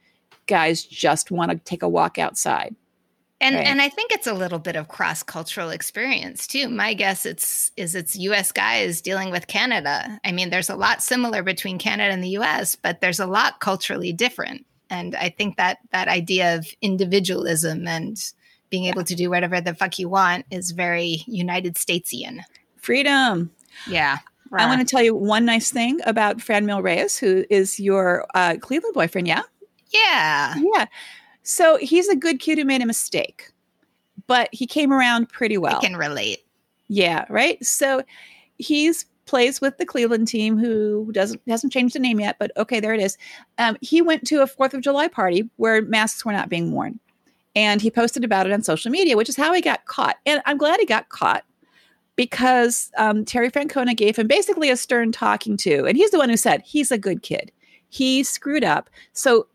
[0.46, 2.74] guys just want to take a walk outside.
[3.42, 3.66] And right.
[3.66, 6.68] and I think it's a little bit of cross cultural experience too.
[6.68, 10.20] My guess it's is it's US guys dealing with Canada.
[10.24, 13.58] I mean, there's a lot similar between Canada and the US, but there's a lot
[13.58, 14.64] culturally different.
[14.88, 18.16] And I think that that idea of individualism and
[18.70, 22.42] being able to do whatever the fuck you want is very United Statesian.
[22.76, 23.50] Freedom.
[23.88, 24.18] Yeah.
[24.52, 28.56] I want to tell you one nice thing about Franmil Reyes, who is your uh,
[28.60, 29.26] Cleveland boyfriend.
[29.26, 29.42] Yeah.
[29.88, 30.54] Yeah.
[30.74, 30.86] Yeah.
[31.42, 33.50] So he's a good kid who made a mistake,
[34.26, 35.78] but he came around pretty well.
[35.78, 36.44] I can relate.
[36.88, 37.24] Yeah.
[37.28, 37.64] Right.
[37.64, 38.02] So
[38.58, 42.80] he's plays with the Cleveland team, who doesn't hasn't changed the name yet, but okay,
[42.80, 43.16] there it is.
[43.58, 46.98] Um, he went to a Fourth of July party where masks were not being worn
[47.54, 50.18] and he posted about it on social media, which is how he got caught.
[50.26, 51.44] And I'm glad he got caught
[52.16, 56.28] because um, Terry Francona gave him basically a stern talking to, and he's the one
[56.28, 57.52] who said he's a good kid.
[57.88, 58.88] He screwed up.
[59.12, 59.46] So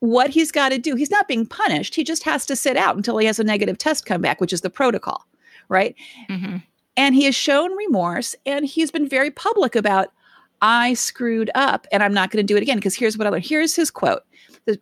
[0.00, 1.94] what he's got to do, he's not being punished.
[1.94, 4.52] He just has to sit out until he has a negative test come back, which
[4.52, 5.26] is the protocol,
[5.68, 5.94] right?
[6.28, 6.58] Mm-hmm.
[6.96, 10.12] And he has shown remorse, and he's been very public about
[10.62, 12.78] I screwed up, and I'm not going to do it again.
[12.78, 13.44] Because here's what I learned.
[13.44, 14.22] Here's his quote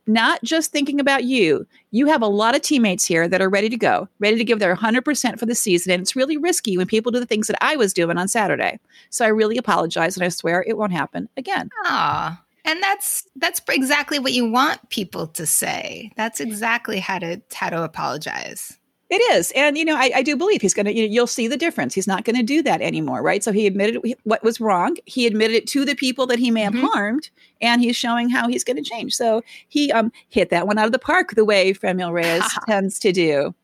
[0.06, 1.66] not just thinking about you.
[1.90, 4.58] You have a lot of teammates here that are ready to go, ready to give
[4.58, 5.92] their 100% for the season.
[5.92, 8.78] And it's really risky when people do the things that I was doing on Saturday.
[9.10, 10.16] So I really apologize.
[10.16, 11.70] And I swear it won't happen again.
[11.84, 12.42] Ah.
[12.64, 16.12] And that's that's exactly what you want people to say.
[16.16, 18.78] That's exactly how to how to apologize.
[19.10, 19.52] It is.
[19.54, 21.58] And, you know, I, I do believe he's going to, you know, you'll see the
[21.58, 21.94] difference.
[21.94, 23.44] He's not going to do that anymore, right?
[23.44, 24.96] So he admitted what was wrong.
[25.04, 26.86] He admitted it to the people that he may have mm-hmm.
[26.86, 29.14] harmed, and he's showing how he's going to change.
[29.14, 32.98] So he um, hit that one out of the park the way Franmil Reyes tends
[33.00, 33.54] to do.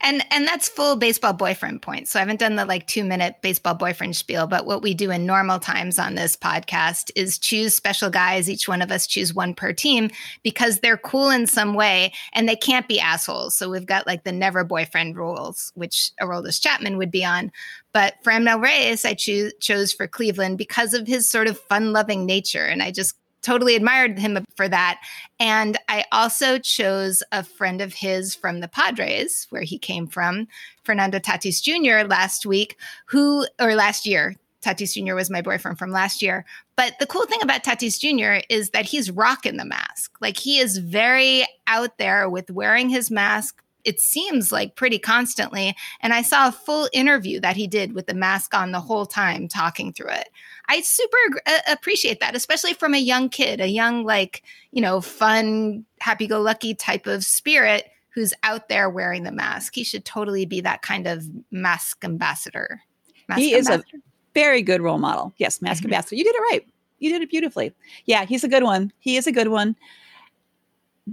[0.00, 2.10] And and that's full baseball boyfriend points.
[2.10, 5.10] So I haven't done the like two minute baseball boyfriend spiel, but what we do
[5.10, 8.48] in normal times on this podcast is choose special guys.
[8.48, 10.10] Each one of us choose one per team
[10.42, 13.56] because they're cool in some way and they can't be assholes.
[13.56, 17.50] So we've got like the never boyfriend rules, which Aroldis Chapman would be on.
[17.92, 22.24] But Franmil Reyes, I choose, chose for Cleveland because of his sort of fun loving
[22.24, 22.64] nature.
[22.64, 25.00] And I just totally admired him for that.
[25.38, 30.48] And I also chose a friend of his from the Padres, where he came from,
[30.84, 32.08] Fernando Tatis Jr.
[32.08, 35.14] last week, who, or last year, Tatis Jr.
[35.14, 36.44] was my boyfriend from last year.
[36.76, 38.44] But the cool thing about Tatis Jr.
[38.48, 40.16] is that he's rocking the mask.
[40.20, 45.74] Like he is very out there with wearing his mask, it seems like pretty constantly.
[46.00, 49.06] And I saw a full interview that he did with the mask on the whole
[49.06, 50.28] time talking through it.
[50.72, 55.02] I super uh, appreciate that, especially from a young kid, a young, like, you know,
[55.02, 59.74] fun, happy go lucky type of spirit who's out there wearing the mask.
[59.74, 62.80] He should totally be that kind of mask ambassador.
[63.28, 63.84] Mask he ambassador.
[63.86, 65.34] is a very good role model.
[65.36, 65.88] Yes, mask mm-hmm.
[65.88, 66.16] ambassador.
[66.16, 66.66] You did it right.
[67.00, 67.74] You did it beautifully.
[68.06, 68.92] Yeah, he's a good one.
[68.98, 69.76] He is a good one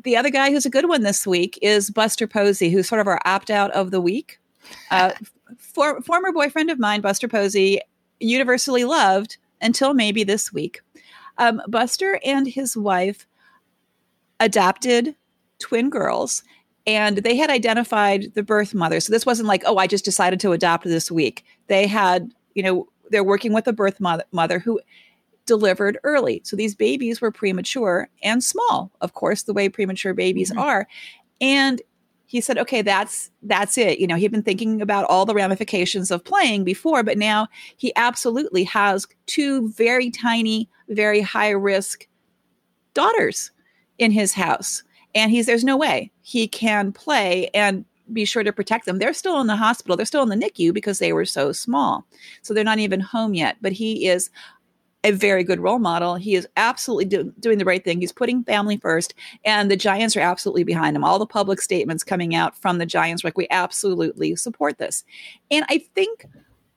[0.04, 3.08] the other guy who's a good one this week is Buster Posey, who's sort of
[3.08, 4.39] our opt out of the week.
[4.91, 5.13] Uh,
[5.58, 7.82] for, former boyfriend of mine, Buster Posey,
[8.19, 10.82] universally loved until maybe this week.
[11.38, 13.28] Um, Buster and his wife
[14.39, 15.15] adopted
[15.60, 16.43] twin girls
[16.88, 19.00] and they had identified the birth mother.
[19.00, 21.45] So this wasn't like, oh, I just decided to adopt this week.
[21.67, 24.80] They had, you know, they're working with a birth mother, mother who
[25.45, 26.41] delivered early.
[26.45, 30.60] So these babies were premature and small, of course, the way premature babies mm-hmm.
[30.60, 30.88] are.
[31.41, 31.82] And
[32.30, 33.98] he said, okay, that's that's it.
[33.98, 37.92] You know, he'd been thinking about all the ramifications of playing before, but now he
[37.96, 42.08] absolutely has two very tiny, very high risk
[42.94, 43.50] daughters
[43.98, 44.84] in his house.
[45.15, 49.00] And he's there's no way he can play and be sure to protect them.
[49.00, 49.98] They're still in the hospital.
[49.98, 52.06] They're still in the NICU because they were so small.
[52.44, 53.58] So they're not even home yet.
[53.60, 54.30] But he is
[55.04, 56.16] a very good role model.
[56.16, 58.02] He is absolutely do, doing the right thing.
[58.02, 59.14] He's putting family first,
[59.46, 61.04] and the Giants are absolutely behind him.
[61.04, 65.04] All the public statements coming out from the Giants, like we absolutely support this.
[65.50, 66.26] And I think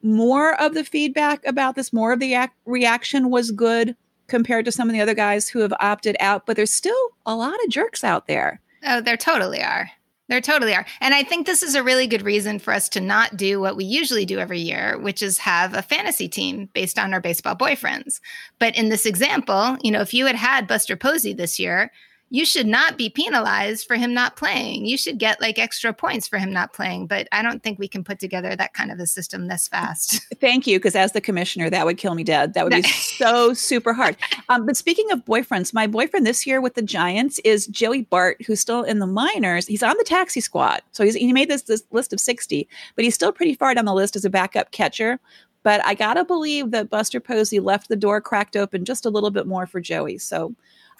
[0.02, 3.96] more of the feedback about this, more of the ac- reaction was good
[4.28, 6.46] compared to some of the other guys who have opted out.
[6.46, 8.60] But there's still a lot of jerks out there.
[8.84, 9.90] Oh, there totally are.
[10.32, 10.86] There totally are.
[11.02, 13.76] And I think this is a really good reason for us to not do what
[13.76, 17.54] we usually do every year, which is have a fantasy team based on our baseball
[17.54, 18.18] boyfriends.
[18.58, 21.92] But in this example, you know, if you had had Buster Posey this year,
[22.32, 24.86] you should not be penalized for him not playing.
[24.86, 27.06] You should get like extra points for him not playing.
[27.06, 30.22] But I don't think we can put together that kind of a system this fast.
[30.40, 32.54] Thank you, because as the commissioner, that would kill me dead.
[32.54, 34.16] That would be so super hard.
[34.48, 38.40] Um, but speaking of boyfriends, my boyfriend this year with the Giants is Joey Bart,
[38.46, 39.66] who's still in the minors.
[39.66, 42.66] He's on the taxi squad, so he's, he made this this list of sixty,
[42.96, 45.20] but he's still pretty far down the list as a backup catcher.
[45.64, 49.30] But I gotta believe that Buster Posey left the door cracked open just a little
[49.30, 50.16] bit more for Joey.
[50.16, 50.54] So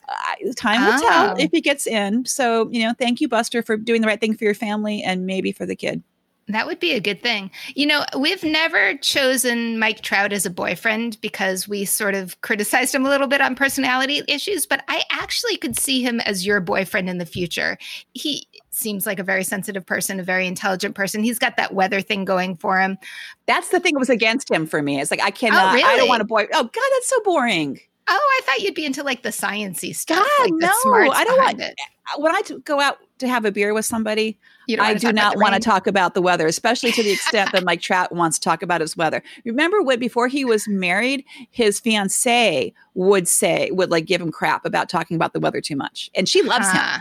[0.09, 1.09] uh, time will oh.
[1.09, 2.25] tell if he gets in.
[2.27, 5.27] So, you know, thank you, Buster, for doing the right thing for your family and
[5.27, 6.03] maybe for the kid.
[6.49, 7.51] That would be a good thing.
[7.75, 12.95] You know, we've never chosen Mike Trout as a boyfriend because we sort of criticized
[12.95, 16.61] him a little bit on personality issues, but I actually could see him as your
[16.61, 17.79] boyfriend in the future.
[18.12, 21.23] He seems like a very sensitive person, a very intelligent person.
[21.23, 22.99] He's got that weather thing going for him.
[23.47, 25.01] That's the thing that was against him for me.
[25.01, 25.85] It's like I cannot oh, really?
[25.85, 26.49] I don't want a boy.
[26.53, 27.81] Oh god, that's so boring.
[28.09, 30.19] Oh, I thought you'd be into like the sciency stuff.
[30.19, 31.75] God, like no, I don't want it.
[32.19, 34.38] When I go out to have a beer with somebody,
[34.79, 37.81] I do not want to talk about the weather, especially to the extent that Mike
[37.81, 39.23] Trout wants to talk about his weather.
[39.45, 44.65] Remember when before he was married, his fiance would say would like give him crap
[44.65, 46.73] about talking about the weather too much, and she loves huh.
[46.73, 46.99] him, uh-huh.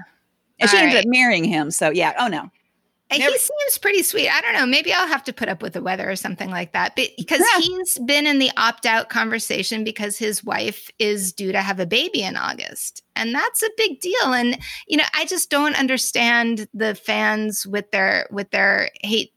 [0.59, 1.71] and All she ended up marrying him.
[1.71, 2.51] So yeah, oh no.
[3.11, 3.31] Never.
[3.31, 4.29] He seems pretty sweet.
[4.29, 4.65] I don't know.
[4.65, 6.95] Maybe I'll have to put up with the weather or something like that.
[6.95, 7.59] But because yeah.
[7.59, 11.85] he's been in the opt out conversation because his wife is due to have a
[11.85, 13.03] baby in August.
[13.15, 14.33] And that's a big deal.
[14.33, 19.33] And, you know, I just don't understand the fans with their with their hate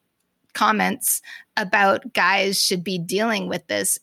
[0.53, 1.21] comments
[1.57, 3.99] about guys should be dealing with this.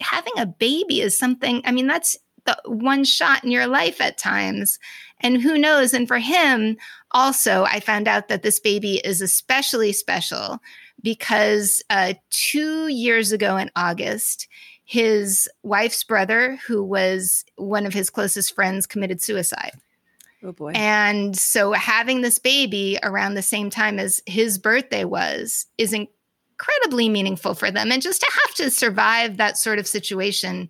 [0.00, 4.18] Having a baby is something, I mean, that's the one shot in your life at
[4.18, 4.78] times.
[5.20, 5.94] And who knows?
[5.94, 6.76] And for him,
[7.14, 10.58] also, I found out that this baby is especially special
[11.02, 14.48] because uh, two years ago in August,
[14.84, 19.72] his wife's brother, who was one of his closest friends, committed suicide.
[20.42, 20.72] Oh boy.
[20.74, 27.08] And so having this baby around the same time as his birthday was is incredibly
[27.08, 27.90] meaningful for them.
[27.90, 30.68] And just to have to survive that sort of situation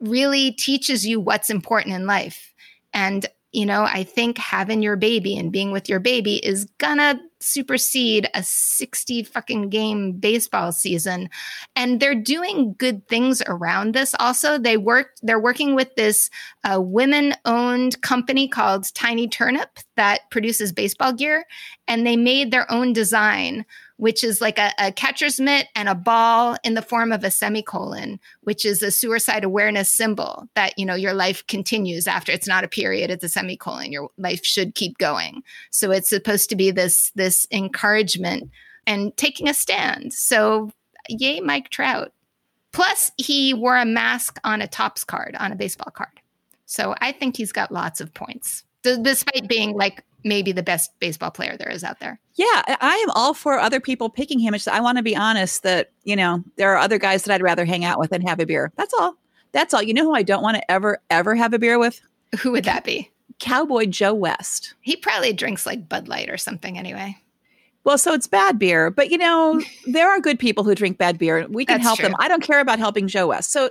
[0.00, 2.54] really teaches you what's important in life.
[2.92, 3.26] And,
[3.58, 8.28] you know, I think having your baby and being with your baby is gonna supersede
[8.34, 11.28] a 60 fucking game baseball season.
[11.74, 14.58] And they're doing good things around this also.
[14.58, 16.30] They work, they're working with this
[16.62, 21.44] uh, women owned company called Tiny Turnip that produces baseball gear.
[21.88, 23.66] And they made their own design
[23.98, 27.30] which is like a, a, catcher's mitt and a ball in the form of a
[27.30, 32.48] semicolon, which is a suicide awareness symbol that, you know, your life continues after it's
[32.48, 33.92] not a period, it's a semicolon.
[33.92, 35.42] Your life should keep going.
[35.70, 38.50] So it's supposed to be this, this encouragement
[38.86, 40.12] and taking a stand.
[40.14, 40.70] So
[41.08, 42.12] yay, Mike Trout.
[42.72, 46.20] Plus, he wore a mask on a Topps card, on a baseball card.
[46.66, 51.30] So I think he's got lots of points, despite being like maybe the best baseball
[51.30, 52.20] player there is out there.
[52.34, 54.54] Yeah, I am all for other people picking him.
[54.70, 57.64] I want to be honest that, you know, there are other guys that I'd rather
[57.64, 58.72] hang out with and have a beer.
[58.76, 59.16] That's all.
[59.52, 59.82] That's all.
[59.82, 62.00] You know who I don't want to ever, ever have a beer with?
[62.40, 63.10] Who would that be?
[63.38, 64.74] Cowboy Joe West.
[64.80, 67.16] He probably drinks like Bud Light or something anyway.
[67.84, 71.18] Well, so it's bad beer, but you know, there are good people who drink bad
[71.18, 71.46] beer.
[71.48, 72.08] We can That's help true.
[72.08, 72.16] them.
[72.18, 73.52] I don't care about helping Joe West.
[73.52, 73.70] So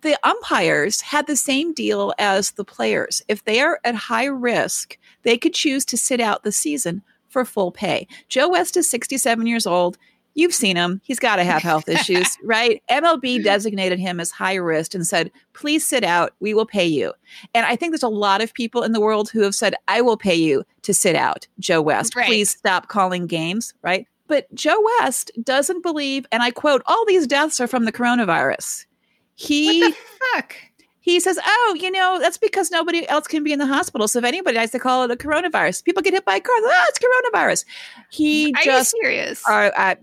[0.00, 3.22] the umpires had the same deal as the players.
[3.28, 7.44] If they are at high risk, they could choose to sit out the season for
[7.44, 8.06] full pay.
[8.28, 9.98] Joe West is 67 years old.
[10.34, 11.00] You've seen him.
[11.04, 12.82] He's got to have health issues, right?
[12.90, 16.32] MLB designated him as high risk and said, please sit out.
[16.40, 17.12] We will pay you.
[17.54, 20.00] And I think there's a lot of people in the world who have said, I
[20.00, 22.16] will pay you to sit out, Joe West.
[22.16, 22.26] Right.
[22.26, 24.06] Please stop calling games, right?
[24.26, 28.86] But Joe West doesn't believe, and I quote, all these deaths are from the coronavirus.
[29.34, 29.96] He the
[30.34, 30.56] fuck?
[31.02, 34.08] He says, "Oh, you know, that's because nobody else can be in the hospital.
[34.08, 35.84] So if anybody dies, they call it a coronavirus.
[35.84, 36.54] People get hit by a car.
[36.56, 37.64] Oh, it's coronavirus."
[38.10, 39.42] He Are just you serious?
[39.46, 39.96] I,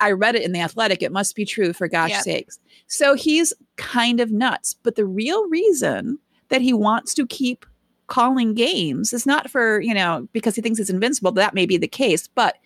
[0.00, 1.02] I read it in the Athletic.
[1.02, 2.22] It must be true for gosh yep.
[2.22, 2.58] sakes.
[2.88, 4.74] So he's kind of nuts.
[4.82, 7.64] But the real reason that he wants to keep
[8.08, 11.32] calling games is not for you know because he thinks it's invincible.
[11.32, 12.56] That may be the case, but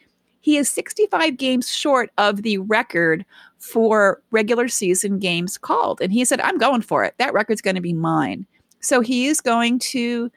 [0.44, 3.24] he is 65 games short of the record
[3.56, 6.02] for regular season games called.
[6.02, 7.14] And he said, I'm going for it.
[7.16, 8.46] That record's going to be mine.
[8.80, 10.30] So he is going to,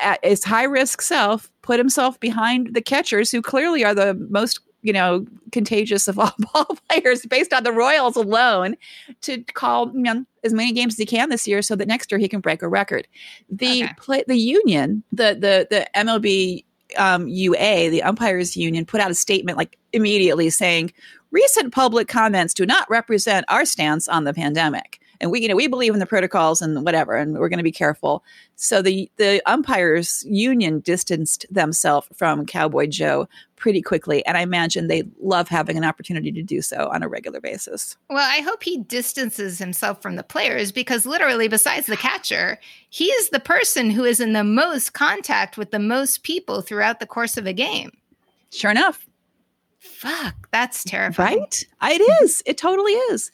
[0.00, 4.60] at his high risk self, put himself behind the catchers who clearly are the most
[4.82, 8.76] you know, contagious of all ball players based on the Royals alone
[9.22, 12.12] to call you know, as many games as he can this year so that next
[12.12, 13.08] year he can break a record.
[13.50, 13.94] The okay.
[13.98, 16.64] play, the union, the the the MLB
[16.96, 20.92] um, UA, the umpires union, put out a statement like immediately saying
[21.30, 25.00] recent public comments do not represent our stance on the pandemic.
[25.20, 27.64] And we you know we believe in the protocols and whatever and we're going to
[27.64, 28.24] be careful.
[28.56, 34.86] So the the umpires union distanced themselves from cowboy joe pretty quickly and i imagine
[34.86, 37.96] they love having an opportunity to do so on a regular basis.
[38.08, 42.58] Well i hope he distances himself from the players because literally besides the catcher
[42.88, 47.00] he is the person who is in the most contact with the most people throughout
[47.00, 47.90] the course of a game.
[48.50, 49.06] Sure enough.
[49.78, 51.40] Fuck that's terrifying.
[51.40, 51.64] Right?
[51.82, 52.42] It is.
[52.46, 53.30] It totally is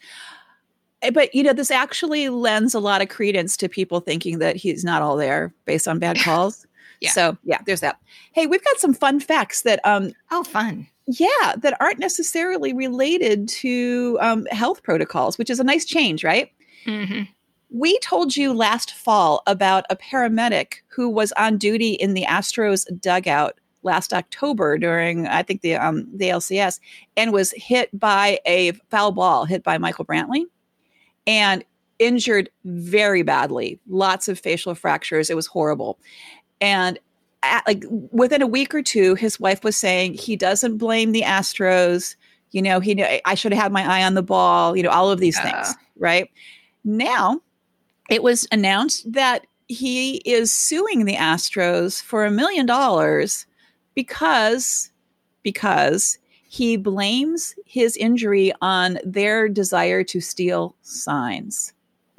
[1.11, 4.85] but you know this actually lends a lot of credence to people thinking that he's
[4.85, 6.67] not all there based on bad calls.
[7.01, 7.11] Yeah.
[7.11, 7.99] so yeah there's that.
[8.33, 10.87] Hey we've got some fun facts that um oh fun.
[11.07, 16.51] yeah that aren't necessarily related to um, health protocols which is a nice change right?
[16.87, 17.23] Mm-hmm.
[17.71, 22.85] we told you last fall about a paramedic who was on duty in the astros
[23.01, 26.79] dugout last October during I think the um the LCS
[27.17, 30.45] and was hit by a foul ball hit by Michael Brantley
[31.27, 31.65] and
[31.99, 35.31] injured very badly, lots of facial fractures.
[35.31, 35.99] It was horrible.
[36.61, 36.99] And
[37.43, 41.23] at, like within a week or two, his wife was saying he doesn't blame the
[41.23, 42.17] Astros.
[42.51, 44.77] You know, he I should have had my eye on the ball.
[44.77, 45.43] You know, all of these uh.
[45.43, 46.31] things, right?
[46.85, 47.41] Now,
[48.11, 53.47] it was announced that he is suing the Astros for a million dollars
[53.95, 54.91] because
[55.43, 56.19] because
[56.53, 61.73] he blames his injury on their desire to steal signs.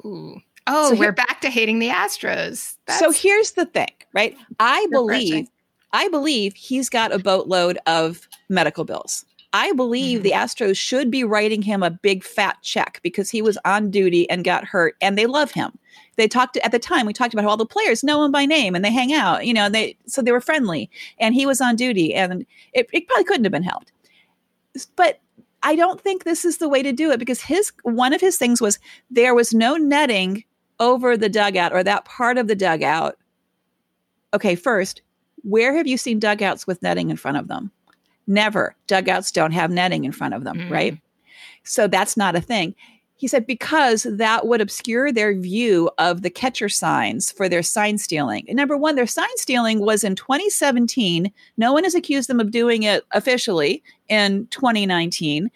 [0.04, 0.40] Ooh.
[0.66, 2.74] Oh, so we're back to hating the Astros.
[2.86, 4.36] That's so here's the thing, right?
[4.58, 5.46] I believe
[5.92, 9.24] I believe he's got a boatload of medical bills.
[9.52, 10.24] I believe mm-hmm.
[10.24, 14.28] the Astros should be writing him a big fat check because he was on duty
[14.28, 15.78] and got hurt and they love him.
[16.16, 18.46] They talked at the time we talked about how all the players know him by
[18.46, 21.60] name and they hang out, you know, they so they were friendly and he was
[21.60, 23.92] on duty and it, it probably couldn't have been helped
[24.96, 25.20] but
[25.62, 28.36] I don't think this is the way to do it because his one of his
[28.36, 28.78] things was
[29.10, 30.44] there was no netting
[30.80, 33.16] over the dugout or that part of the dugout.
[34.34, 35.00] Okay, first,
[35.42, 37.70] where have you seen dugouts with netting in front of them?
[38.26, 38.74] Never.
[38.86, 40.70] Dugouts don't have netting in front of them, mm.
[40.70, 40.98] right?
[41.62, 42.74] So that's not a thing.
[43.16, 47.96] He said because that would obscure their view of the catcher signs for their sign
[47.98, 48.44] stealing.
[48.48, 51.32] And number one, their sign stealing was in 2017.
[51.56, 55.50] No one has accused them of doing it officially in 2019.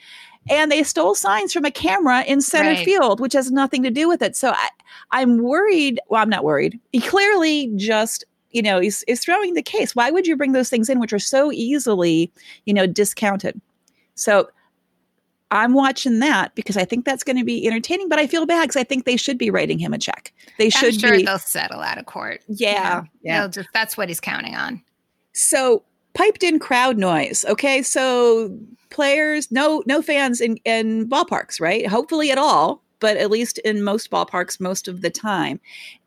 [0.51, 2.85] And they stole signs from a camera in center right.
[2.85, 4.37] field, which has nothing to do with it.
[4.37, 4.69] So I,
[5.11, 6.01] I'm worried.
[6.09, 6.79] Well, I'm not worried.
[6.93, 10.71] He clearly just you know is, is throwing the case why would you bring those
[10.71, 12.33] things in which are so easily
[12.65, 13.61] you know discounted
[14.15, 14.49] so
[15.51, 18.09] I'm watching that because I think that's going to be entertaining.
[18.09, 20.33] But I feel bad because I think they should be writing him a check.
[20.59, 20.95] They should.
[20.95, 22.43] I'm sure be, they'll settle out of court.
[22.49, 23.47] Yeah, yeah.
[23.49, 24.83] Just, that's what he's counting on.
[25.33, 25.85] So
[26.15, 27.45] piped in crowd noise.
[27.49, 28.57] Okay, so
[28.91, 31.87] players, no, no fans in in ballparks, right?
[31.87, 35.61] Hopefully at all, but at least in most ballparks, most of the time.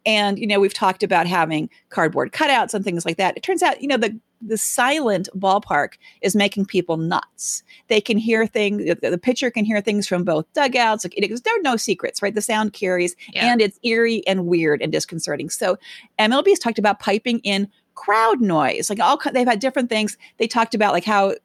[0.06, 3.38] And you know, we've talked about having cardboard cutouts and things like that.
[3.38, 7.64] It turns out, you know, the the silent ballpark is making people nuts.
[7.88, 8.84] They can hear things.
[9.02, 11.06] The pitcher can hear things from both dugouts.
[11.06, 12.34] Like it, there are no secrets, right?
[12.34, 13.52] The sound carries, yeah.
[13.52, 15.50] and it's eerie and weird and disconcerting.
[15.50, 15.78] So
[16.20, 18.90] MLB has talked about piping in crowd noise.
[18.90, 20.18] Like all they've had different things.
[20.38, 21.36] They talked about like how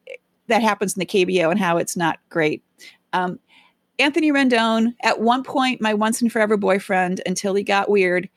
[0.46, 2.62] that happens in the KBO and how it's not great.
[3.12, 3.38] Um,
[3.98, 8.28] Anthony Rendon, at one point, my once and forever boyfriend, until he got weird,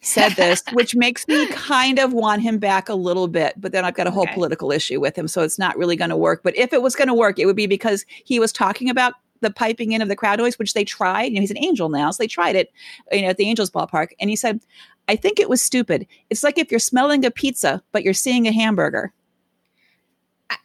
[0.00, 3.54] said this, which makes me kind of want him back a little bit.
[3.56, 4.34] But then I've got a whole okay.
[4.34, 6.42] political issue with him, so it's not really going to work.
[6.42, 9.14] But if it was going to work, it would be because he was talking about
[9.40, 11.24] the piping in of the crowd noise, which they tried.
[11.24, 12.72] You know, he's an angel now, so they tried it,
[13.12, 14.60] you know, at the Angels ballpark, and he said,
[15.08, 16.06] "I think it was stupid.
[16.30, 19.12] It's like if you're smelling a pizza, but you're seeing a hamburger."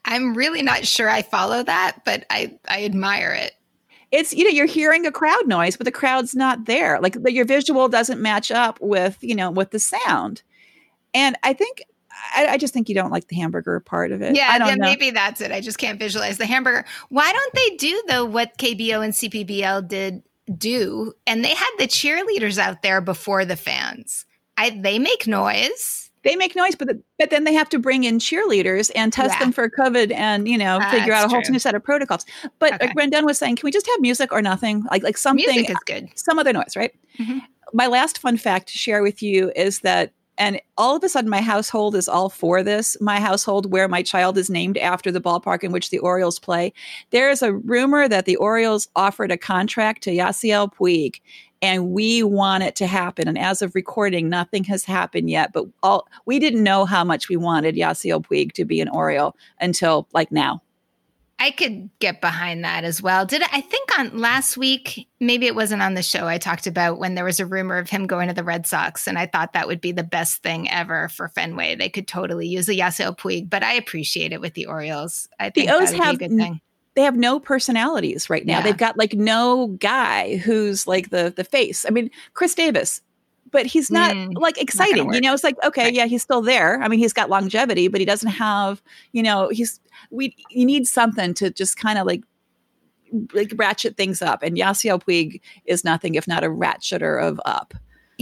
[0.05, 3.55] I'm really not sure I follow that, but I I admire it
[4.11, 7.45] it's you know you're hearing a crowd noise but the crowd's not there like your
[7.45, 10.43] visual doesn't match up with you know with the sound
[11.13, 11.83] and i think
[12.35, 14.35] I, I, just think you don't like the hamburger part of it.
[14.35, 14.85] Yeah, I don't know.
[14.85, 15.51] maybe that's it.
[15.51, 16.85] I just can't visualize the hamburger.
[17.09, 20.21] Why don't they do though what KBO and CPBL did
[20.55, 21.13] do?
[21.25, 24.25] And they had the cheerleaders out there before the fans.
[24.57, 28.03] I, they make noise they make noise, but the, but then they have to bring
[28.03, 29.39] in cheerleaders and test yeah.
[29.39, 31.53] them for COVID and you know uh, figure out a whole true.
[31.53, 32.25] new set of protocols.
[32.59, 32.87] But okay.
[32.87, 34.83] like Rendon was saying, can we just have music or nothing?
[34.91, 36.09] Like like something music is good.
[36.15, 36.93] Some other noise, right?
[37.19, 37.39] Mm-hmm.
[37.73, 41.29] My last fun fact to share with you is that and all of a sudden
[41.29, 45.21] my household is all for this my household where my child is named after the
[45.21, 46.73] ballpark in which the orioles play
[47.11, 51.19] there is a rumor that the orioles offered a contract to yasiel puig
[51.61, 53.27] and we want it to happen.
[53.27, 55.53] And as of recording, nothing has happened yet.
[55.53, 59.35] But all we didn't know how much we wanted Yasiel Puig to be an Oriole
[59.59, 60.61] until like now.
[61.41, 63.25] I could get behind that as well.
[63.25, 66.67] Did I, I think on last week, maybe it wasn't on the show, I talked
[66.67, 69.25] about when there was a rumor of him going to the Red Sox, and I
[69.25, 71.75] thought that would be the best thing ever for Fenway.
[71.75, 75.27] They could totally use a Yasiel Puig, but I appreciate it with the Orioles.
[75.39, 76.61] I think the O's have good thing.
[76.95, 78.57] They have no personalities right now.
[78.57, 78.63] Yeah.
[78.63, 81.85] They've got like no guy who's like the the face.
[81.85, 83.01] I mean, Chris Davis,
[83.51, 85.07] but he's not mm, like exciting.
[85.07, 85.93] Not you know, it's like okay, right.
[85.93, 86.81] yeah, he's still there.
[86.81, 88.81] I mean, he's got longevity, but he doesn't have.
[89.11, 89.79] You know, he's
[90.09, 90.35] we.
[90.49, 92.23] You need something to just kind of like
[93.33, 97.73] like ratchet things up, and Yasiel Puig is nothing if not a ratcheter of up.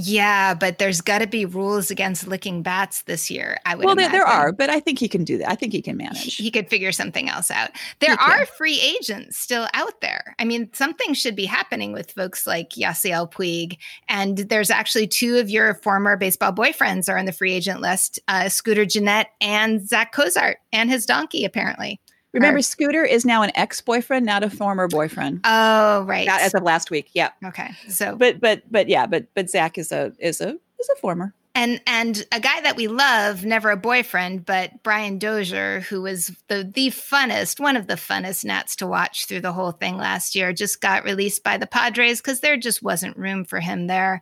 [0.05, 3.57] Yeah, but there's got to be rules against licking bats this year.
[3.65, 3.85] I would.
[3.85, 5.49] Well, there, there, are, but I think he can do that.
[5.49, 6.35] I think he can manage.
[6.35, 7.71] He, he could figure something else out.
[7.99, 10.35] There are free agents still out there.
[10.39, 13.77] I mean, something should be happening with folks like Yasiel Puig,
[14.07, 18.19] and there's actually two of your former baseball boyfriends are on the free agent list:
[18.27, 21.99] uh, Scooter Gennett and Zach Cozart and his donkey, apparently.
[22.33, 25.41] Remember, or, Scooter is now an ex-boyfriend, not a former boyfriend.
[25.43, 26.27] Oh, right.
[26.27, 27.09] Not as of last week.
[27.13, 27.31] Yeah.
[27.43, 27.71] Okay.
[27.87, 31.33] So, but but but yeah, but but Zach is a is a is a former.
[31.55, 36.31] And and a guy that we love, never a boyfriend, but Brian Dozier, who was
[36.47, 40.35] the the funnest, one of the funnest Nats to watch through the whole thing last
[40.35, 44.21] year, just got released by the Padres because there just wasn't room for him there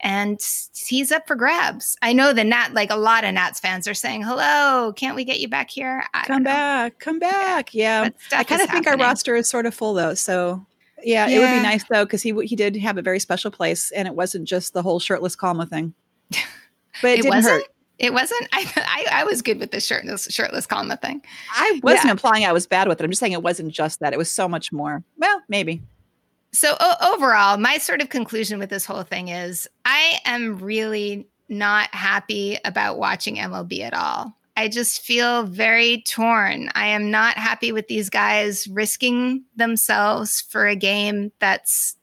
[0.00, 0.38] and
[0.74, 1.96] he's up for grabs.
[2.02, 5.24] I know the Nat, like a lot of Nats fans are saying, "Hello, can't we
[5.24, 7.74] get you back here?" come back, come back.
[7.74, 8.38] Yeah, yeah.
[8.38, 10.14] I kind of think our roster is sort of full though.
[10.14, 10.66] So
[11.02, 11.36] yeah, yeah.
[11.36, 14.06] it would be nice though because he he did have a very special place, and
[14.06, 15.94] it wasn't just the whole shirtless Calma thing.
[17.02, 17.64] But it, it didn't hurt.
[17.98, 18.48] It wasn't.
[18.52, 21.22] I, I, I was good with the shirtless shirtless Calma thing.
[21.52, 22.10] I wasn't yeah.
[22.12, 23.04] implying I was bad with it.
[23.04, 24.12] I'm just saying it wasn't just that.
[24.12, 25.02] It was so much more.
[25.18, 25.82] Well, maybe.
[26.56, 31.28] So o- overall, my sort of conclusion with this whole thing is I am really
[31.50, 34.34] not happy about watching MLB at all.
[34.56, 36.70] I just feel very torn.
[36.74, 41.94] I am not happy with these guys risking themselves for a game that's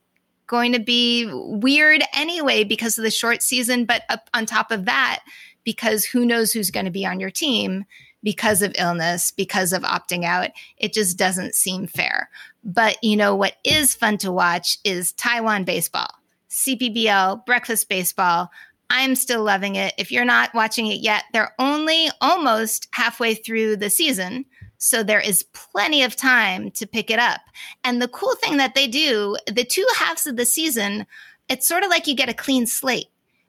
[0.46, 3.86] going to be weird anyway because of the short season.
[3.86, 4.04] But
[4.36, 5.24] on top of that,
[5.64, 7.86] because who knows who's going to be on your team
[8.24, 12.30] because of illness, because of opting out, it just doesn't seem fair.
[12.64, 16.10] But you know what is fun to watch is Taiwan baseball,
[16.50, 18.50] CPBL, breakfast baseball.
[18.90, 19.94] I'm still loving it.
[19.98, 24.46] If you're not watching it yet, they're only almost halfway through the season.
[24.78, 27.42] So there is plenty of time to pick it up.
[27.84, 31.06] And the cool thing that they do, the two halves of the season,
[31.50, 33.08] it's sort of like you get a clean slate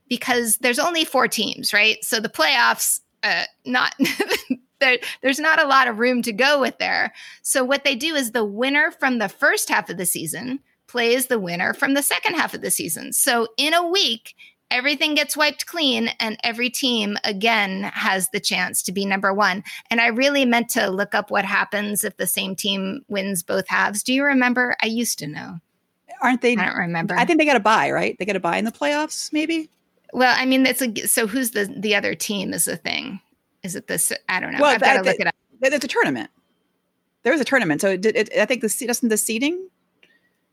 [0.08, 2.02] because there's only four teams, right?
[2.04, 3.94] So the playoffs, uh, not
[4.84, 7.12] there, there's not a lot of room to go with there.
[7.42, 11.26] So what they do is the winner from the first half of the season plays
[11.26, 13.12] the winner from the second half of the season.
[13.12, 14.34] So in a week,
[14.70, 19.64] everything gets wiped clean and every team again has the chance to be number one.
[19.90, 23.66] And I really meant to look up what happens if the same team wins both
[23.68, 24.02] halves.
[24.02, 24.76] Do you remember?
[24.82, 25.60] I used to know.
[26.20, 26.56] Aren't they?
[26.56, 27.16] I don't remember.
[27.16, 28.16] I think they got a buy, right?
[28.18, 29.70] They got a buy in the playoffs, maybe.
[30.12, 33.20] Well, I mean, it's a so who's the the other team is the thing.
[33.64, 34.12] Is it this?
[34.28, 34.60] I don't know.
[34.60, 35.34] Well, I've got to look it up.
[35.60, 36.30] It's a tournament.
[37.22, 39.68] There was a tournament, so it, it, I think the doesn't the seeding.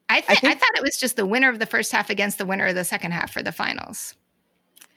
[0.09, 2.09] I, th- I, think, I thought it was just the winner of the first half
[2.09, 4.15] against the winner of the second half for the finals.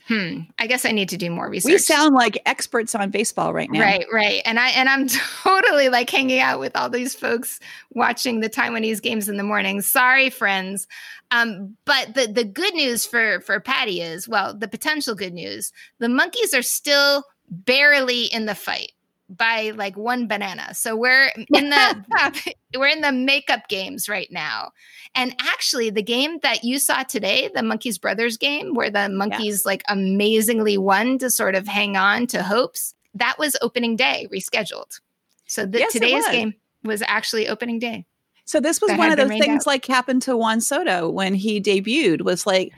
[0.06, 0.40] Hmm.
[0.58, 1.72] I guess I need to do more research.
[1.72, 3.80] We sound like experts on baseball right now.
[3.80, 4.42] Right, right.
[4.44, 5.08] And I and I'm
[5.42, 7.58] totally like hanging out with all these folks
[7.90, 9.80] watching the Taiwanese games in the morning.
[9.80, 10.86] Sorry, friends.
[11.30, 15.72] Um, but the the good news for for Patty is, well, the potential good news,
[15.98, 18.92] the monkeys are still barely in the fight
[19.28, 20.74] by like one banana.
[20.74, 24.72] So we're in the we're in the makeup games right now.
[25.14, 29.62] And actually the game that you saw today, the Monkeys Brothers game where the Monkeys
[29.64, 29.70] yeah.
[29.70, 35.00] like amazingly won to sort of hang on to hopes, that was opening day rescheduled.
[35.46, 38.06] So the, yes, today's game was actually opening day.
[38.46, 39.66] So this was one of those things out.
[39.66, 42.72] like happened to Juan Soto when he debuted was like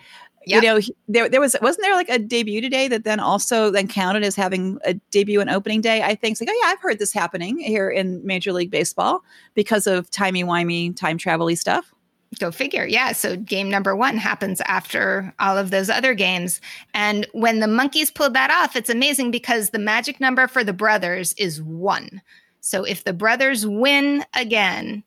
[0.47, 0.63] Yep.
[0.63, 3.69] You know, he, there there was wasn't there like a debut today that then also
[3.71, 6.03] then counted as having a debut and opening day.
[6.03, 9.25] I think it's like, oh yeah, I've heard this happening here in Major League Baseball
[9.55, 11.93] because of timey wimey time travel stuff.
[12.39, 12.87] Go figure.
[12.87, 13.11] Yeah.
[13.11, 16.61] So game number one happens after all of those other games.
[16.95, 20.73] And when the monkeys pulled that off, it's amazing because the magic number for the
[20.73, 22.23] brothers is one.
[22.61, 25.03] So if the brothers win again,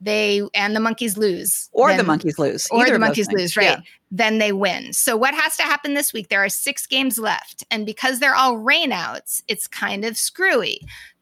[0.00, 3.64] they and the monkeys lose or then, the monkeys lose or the monkeys lose right
[3.64, 3.80] yeah.
[4.10, 4.92] Then they win.
[4.92, 6.28] So what has to happen this week?
[6.28, 10.80] There are six games left and because they're all rainouts it's kind of screwy.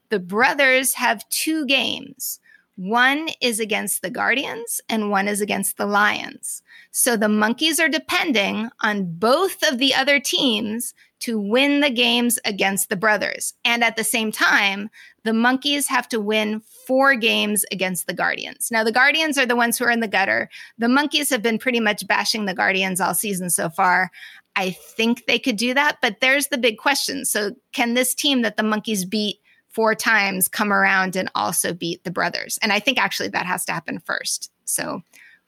[0.09, 2.39] The brothers have two games.
[2.77, 6.61] One is against the guardians and one is against the lions.
[6.91, 12.37] So the monkeys are depending on both of the other teams to win the games
[12.45, 13.53] against the brothers.
[13.63, 14.89] And at the same time,
[15.25, 18.69] the monkeys have to win four games against the guardians.
[18.71, 20.49] Now, the guardians are the ones who are in the gutter.
[20.77, 24.11] The monkeys have been pretty much bashing the guardians all season so far.
[24.55, 27.25] I think they could do that, but there's the big question.
[27.25, 32.03] So, can this team that the monkeys beat four times come around and also beat
[32.03, 32.59] the brothers?
[32.61, 34.51] And I think actually that has to happen first.
[34.63, 35.01] So,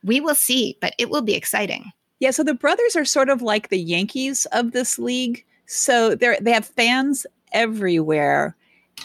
[0.03, 1.91] we will see, but it will be exciting.
[2.19, 5.45] Yeah, so the brothers are sort of like the Yankees of this league.
[5.67, 8.55] So they're they have fans everywhere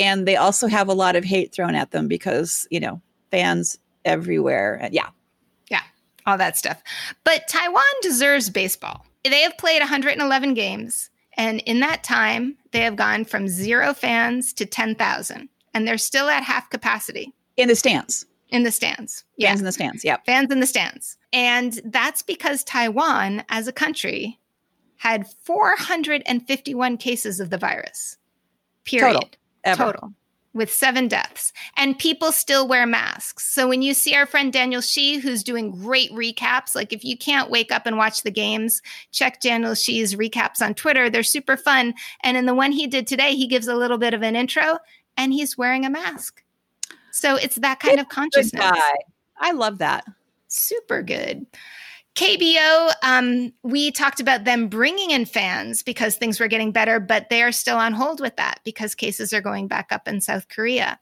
[0.00, 3.78] and they also have a lot of hate thrown at them because, you know, fans
[4.04, 4.78] everywhere.
[4.80, 5.08] And yeah.
[5.70, 5.82] Yeah,
[6.26, 6.82] all that stuff.
[7.24, 9.06] But Taiwan deserves baseball.
[9.24, 14.52] They have played 111 games and in that time they have gone from 0 fans
[14.54, 18.26] to 10,000 and they're still at half capacity in the stands.
[18.48, 19.24] In the stands.
[19.38, 19.48] Yeah.
[19.48, 20.04] Fans in the stands.
[20.04, 20.16] Yeah.
[20.26, 21.16] Fans in the stands.
[21.32, 24.38] And that's because Taiwan, as a country,
[24.96, 28.18] had 451 cases of the virus.
[28.84, 29.14] Period.
[29.14, 29.30] Total.
[29.64, 29.84] Ever.
[29.84, 30.12] Total.
[30.54, 31.50] With seven deaths.
[31.78, 33.48] And people still wear masks.
[33.48, 37.16] So when you see our friend Daniel Shi, who's doing great recaps, like if you
[37.16, 38.82] can't wake up and watch the games,
[39.12, 41.08] check Daniel Shi's recaps on Twitter.
[41.08, 41.94] They're super fun.
[42.22, 44.78] And in the one he did today, he gives a little bit of an intro
[45.16, 46.42] and he's wearing a mask.
[47.12, 48.78] So it's that kind of consciousness.
[49.38, 50.04] I love that.
[50.48, 51.46] Super good.
[52.14, 57.30] KBO, um, we talked about them bringing in fans because things were getting better, but
[57.30, 60.48] they are still on hold with that because cases are going back up in South
[60.48, 60.98] Korea.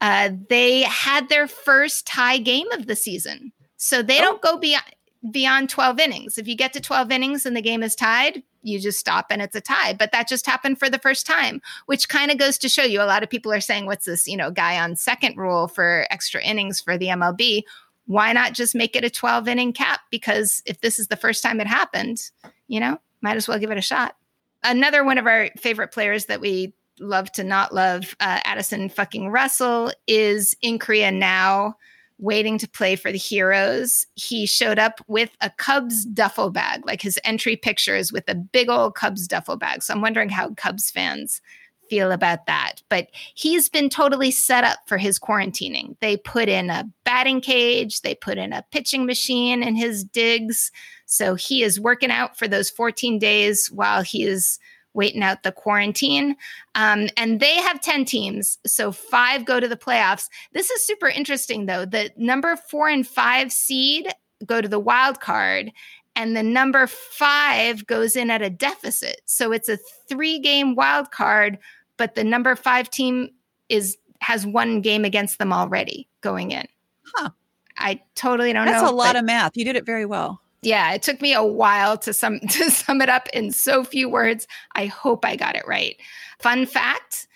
[0.00, 3.52] Uh, they had their first tie game of the season.
[3.76, 4.22] So they oh.
[4.22, 4.84] don't go beyond,
[5.30, 6.38] beyond 12 innings.
[6.38, 9.40] If you get to 12 innings and the game is tied, you just stop and
[9.40, 9.92] it's a tie.
[9.92, 13.00] But that just happened for the first time, which kind of goes to show you
[13.00, 16.06] a lot of people are saying, what's this, you know, guy on second rule for
[16.10, 17.62] extra innings for the MLB?
[18.06, 20.00] Why not just make it a 12 inning cap?
[20.10, 22.30] Because if this is the first time it happened,
[22.68, 24.16] you know, might as well give it a shot.
[24.62, 29.28] Another one of our favorite players that we love to not love, uh, Addison fucking
[29.28, 31.76] Russell, is in Korea now
[32.18, 34.06] waiting to play for the Heroes.
[34.14, 38.70] He showed up with a Cubs duffel bag, like his entry pictures with a big
[38.70, 39.82] old Cubs duffel bag.
[39.82, 41.40] So I'm wondering how Cubs fans
[41.88, 42.82] feel about that.
[42.88, 45.96] But he's been totally set up for his quarantining.
[46.00, 50.70] They put in a batting cage, they put in a pitching machine in his digs.
[51.06, 54.58] So he is working out for those 14 days while he is
[54.96, 56.36] waiting out the quarantine.
[56.74, 60.28] Um, and they have 10 teams, so five go to the playoffs.
[60.52, 61.84] This is super interesting, though.
[61.84, 64.08] The number four and five seed
[64.44, 65.70] go to the wild card,
[66.16, 69.20] and the number five goes in at a deficit.
[69.26, 69.78] So it's a
[70.08, 71.58] three game wild card,
[71.96, 73.30] but the number five team
[73.68, 76.66] is has one game against them already going in.
[77.14, 77.30] Huh.
[77.78, 78.82] I totally don't That's know.
[78.82, 79.56] That's a lot of math.
[79.56, 83.00] You did it very well yeah, it took me a while to sum to sum
[83.00, 84.46] it up in so few words.
[84.74, 85.96] I hope I got it right.
[86.40, 87.28] Fun fact,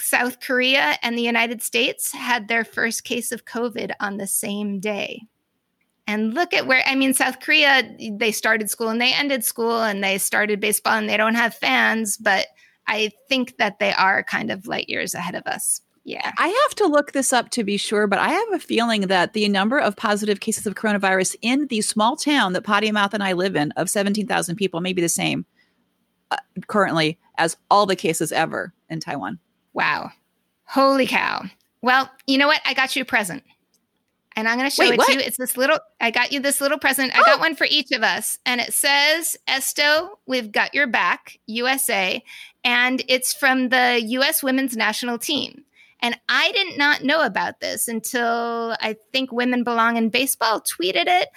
[0.00, 4.80] South Korea and the United States had their first case of COVID on the same
[4.80, 5.22] day.
[6.06, 7.82] And look at where I mean South Korea
[8.12, 11.54] they started school and they ended school and they started baseball and they don't have
[11.54, 12.46] fans, but
[12.86, 15.80] I think that they are kind of light years ahead of us.
[16.04, 16.32] Yeah.
[16.36, 19.32] I have to look this up to be sure, but I have a feeling that
[19.32, 23.22] the number of positive cases of coronavirus in the small town that Potty Mouth and
[23.22, 25.46] I live in of 17,000 people may be the same
[26.30, 29.38] uh, currently as all the cases ever in Taiwan.
[29.72, 30.10] Wow.
[30.64, 31.44] Holy cow.
[31.80, 32.60] Well, you know what?
[32.66, 33.42] I got you a present.
[34.36, 35.06] And I'm going to show Wait, it what?
[35.06, 35.20] to you.
[35.20, 37.14] It's this little, I got you this little present.
[37.14, 37.24] I oh.
[37.24, 38.38] got one for each of us.
[38.44, 42.22] And it says, Esto, we've got your back, USA.
[42.64, 45.64] And it's from the US women's national team.
[46.00, 51.04] And I did not know about this until I think Women Belong in Baseball tweeted
[51.06, 51.28] it.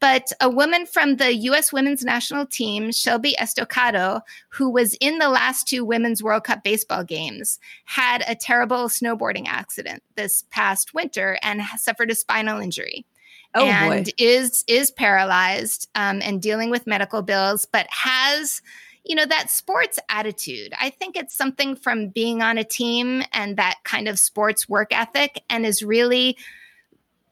[0.00, 1.72] But a woman from the U.S.
[1.72, 4.20] women's national team, Shelby Estocado,
[4.50, 9.46] who was in the last two Women's World Cup baseball games, had a terrible snowboarding
[9.46, 13.06] accident this past winter and suffered a spinal injury.
[13.54, 14.10] Oh, and boy.
[14.18, 18.60] is is paralyzed um, and dealing with medical bills, but has
[19.04, 20.72] you know, that sports attitude.
[20.80, 24.88] I think it's something from being on a team and that kind of sports work
[24.92, 26.36] ethic and is really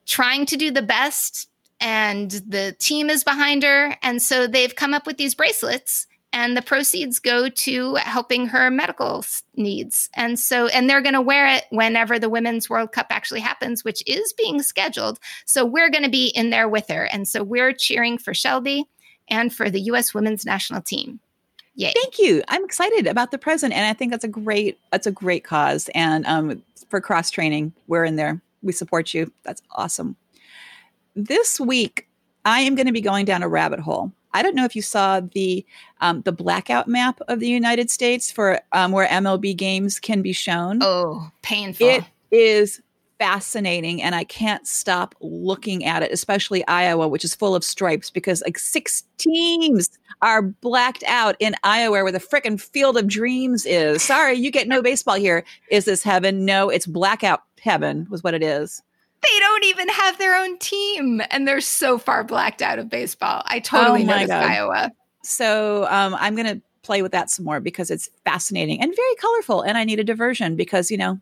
[0.05, 1.49] trying to do the best.
[1.81, 3.97] And the team is behind her.
[4.03, 8.71] And so they've come up with these bracelets and the proceeds go to helping her
[8.71, 9.25] medical
[9.57, 10.09] needs.
[10.15, 13.85] And so, and they're going to wear it whenever the Women's World Cup actually happens,
[13.85, 15.19] which is being scheduled.
[15.45, 17.05] So we're going to be in there with her.
[17.05, 18.85] And so we're cheering for Shelby
[19.29, 20.15] and for the U.S.
[20.15, 21.21] women's national team.
[21.75, 21.93] Yay.
[21.95, 22.43] Thank you.
[22.49, 25.89] I'm excited about the present, and I think that's a great that's a great cause.
[25.95, 28.41] And um, for cross training, we're in there.
[28.63, 29.33] We support you.
[29.43, 30.17] That's awesome.
[31.17, 32.09] This week,
[32.45, 34.83] I am going to be going down a rabbit hole I don't know if you
[34.83, 35.65] saw the
[36.01, 40.33] um, the blackout map of the United States for um, where MLB games can be
[40.33, 40.79] shown.
[40.83, 41.87] Oh, painful!
[41.87, 42.81] It is
[43.23, 46.11] fascinating, and I can't stop looking at it.
[46.11, 49.91] Especially Iowa, which is full of stripes, because like six teams
[50.23, 54.03] are blacked out in Iowa, where the frickin' Field of Dreams is.
[54.03, 55.45] Sorry, you get no baseball here.
[55.71, 56.45] Is this heaven?
[56.45, 58.07] No, it's blackout heaven.
[58.11, 58.83] Was what it is
[59.23, 63.43] they don't even have their own team and they're so far blacked out of baseball.
[63.47, 64.45] I totally oh noticed God.
[64.45, 64.91] Iowa.
[65.23, 69.15] So um, I'm going to play with that some more because it's fascinating and very
[69.17, 69.63] colorful.
[69.63, 71.21] And I need a diversion because, you know,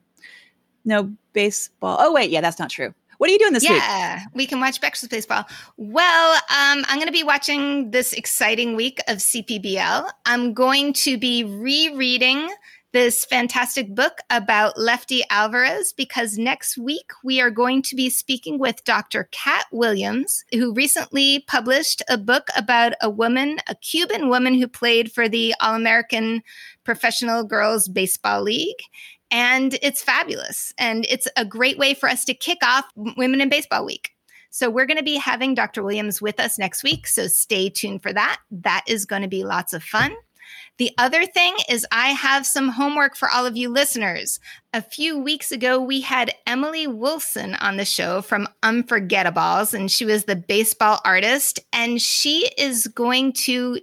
[0.84, 1.96] no baseball.
[2.00, 2.30] Oh, wait.
[2.30, 2.94] Yeah, that's not true.
[3.18, 3.82] What are you doing this yeah, week?
[3.82, 5.44] Yeah, we can watch Baseball.
[5.76, 10.08] Well, um, I'm going to be watching this exciting week of CPBL.
[10.24, 12.48] I'm going to be rereading
[12.92, 18.58] this fantastic book about Lefty Alvarez because next week we are going to be speaking
[18.58, 19.28] with Dr.
[19.30, 25.12] Kat Williams, who recently published a book about a woman, a Cuban woman who played
[25.12, 26.42] for the All American
[26.84, 28.80] Professional Girls Baseball League.
[29.30, 30.72] And it's fabulous.
[30.78, 34.10] And it's a great way for us to kick off Women in Baseball Week.
[34.50, 35.82] So we're going to be having Dr.
[35.82, 37.06] Williams with us next week.
[37.06, 38.40] So stay tuned for that.
[38.50, 40.14] That is going to be lots of fun.
[40.78, 44.40] The other thing is, I have some homework for all of you listeners.
[44.72, 50.04] A few weeks ago, we had Emily Wilson on the show from Unforgettaballs, and she
[50.04, 51.60] was the baseball artist.
[51.72, 53.80] And she is going to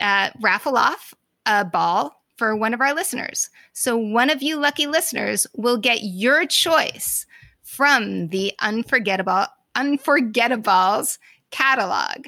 [0.00, 1.14] uh, raffle off
[1.46, 3.50] a ball for one of our listeners.
[3.74, 7.26] So, one of you lucky listeners will get your choice
[7.62, 11.18] from the Unforgettaball Unforgettaballs
[11.50, 12.24] catalog.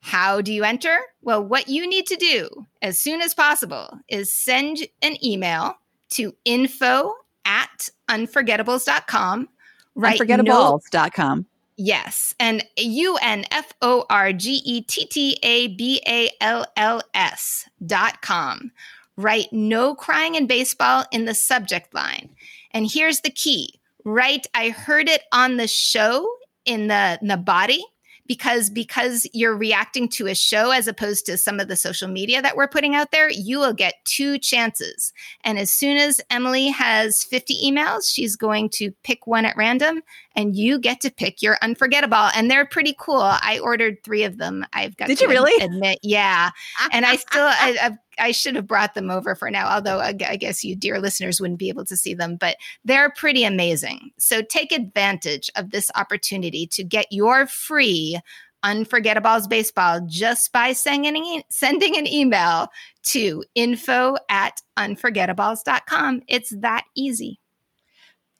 [0.00, 0.98] How do you enter?
[1.22, 5.78] Well, what you need to do as soon as possible is send an email
[6.10, 7.14] to info
[7.46, 9.48] at unforgettaballs.com.
[9.96, 11.46] Unforgettaballs.com.
[11.78, 12.34] Yes.
[12.38, 17.00] And U N F O R G E T T A B A L L
[17.14, 18.72] S dot com.
[19.18, 22.30] Write no crying in baseball in the subject line.
[22.70, 23.80] And here's the key.
[24.04, 26.26] Write, I heard it on the show
[26.64, 27.84] in the, in the body
[28.28, 32.40] because because you're reacting to a show as opposed to some of the social media
[32.40, 35.12] that we're putting out there you will get two chances.
[35.42, 40.02] And as soon as emily has 50 emails she's going to pick one at random
[40.36, 42.30] and you get to pick your unforgettaball.
[42.36, 43.22] And they're pretty cool.
[43.22, 44.64] I ordered three of them.
[44.74, 45.64] I've got did you really?
[45.64, 46.50] admit yeah.
[46.92, 50.12] And i still I, I've I should have brought them over for now, although I,
[50.12, 54.10] guess you, dear listeners, wouldn't be able to see them, but they're pretty amazing.
[54.18, 58.18] So take advantage of this opportunity to get your free
[58.64, 62.68] Unforgettaballs Baseball just by sending, sending an email
[63.04, 66.22] to info at unforgettaballs.com.
[66.26, 67.40] It's that easy.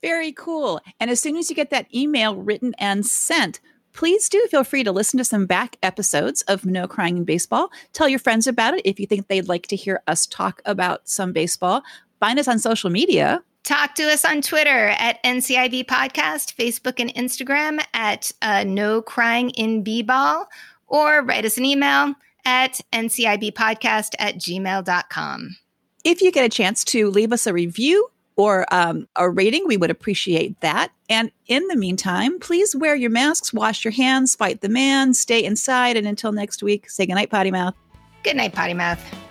[0.02, 0.80] Very cool.
[1.00, 3.60] And as soon as you get that email written and sent,
[3.92, 7.70] please do feel free to listen to some back episodes of No Crying in Baseball.
[7.92, 11.08] Tell your friends about it if you think they'd like to hear us talk about
[11.08, 11.82] some baseball.
[12.20, 13.42] Find us on social media.
[13.64, 19.50] Talk to us on Twitter at NCIB Podcast, Facebook and Instagram at uh, No Crying
[19.50, 20.48] in B-Ball,
[20.86, 22.14] or write us an email
[22.46, 25.56] at ncibpodcast at gmail.com.
[26.04, 28.08] If you get a chance to leave us a review,
[28.38, 30.92] or um, a rating, we would appreciate that.
[31.10, 35.44] And in the meantime, please wear your masks, wash your hands, fight the man, stay
[35.44, 35.96] inside.
[35.96, 37.74] And until next week, say goodnight, Potty Mouth.
[38.22, 39.27] Good night, Potty Mouth.